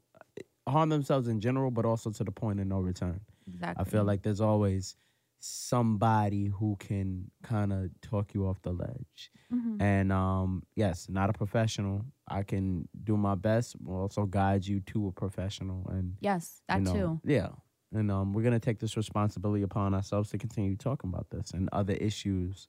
[0.68, 3.20] harm themselves in general, but also to the point of no return.
[3.46, 3.80] Exactly.
[3.80, 4.96] I feel like there's always
[5.38, 9.30] somebody who can kind of talk you off the ledge.
[9.52, 9.80] Mhm.
[9.80, 12.04] And um, yes, not a professional.
[12.28, 15.88] I can do my best, but also guide you to a professional.
[15.88, 17.20] And yes, that you know, too.
[17.24, 17.48] Yeah.
[17.92, 21.68] And um, we're gonna take this responsibility upon ourselves to continue talking about this and
[21.72, 22.68] other issues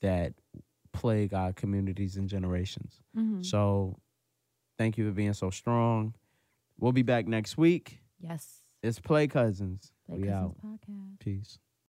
[0.00, 0.32] that
[0.92, 3.00] plague our communities and generations.
[3.16, 3.44] Mhm.
[3.44, 3.98] So,
[4.82, 6.12] thank you for being so strong.
[6.80, 8.00] We'll be back next week.
[8.18, 8.62] Yes.
[8.82, 9.92] It's Play Cousins.
[10.08, 10.56] Play we Cousins out.
[10.60, 11.20] podcast.
[11.20, 11.58] Peace.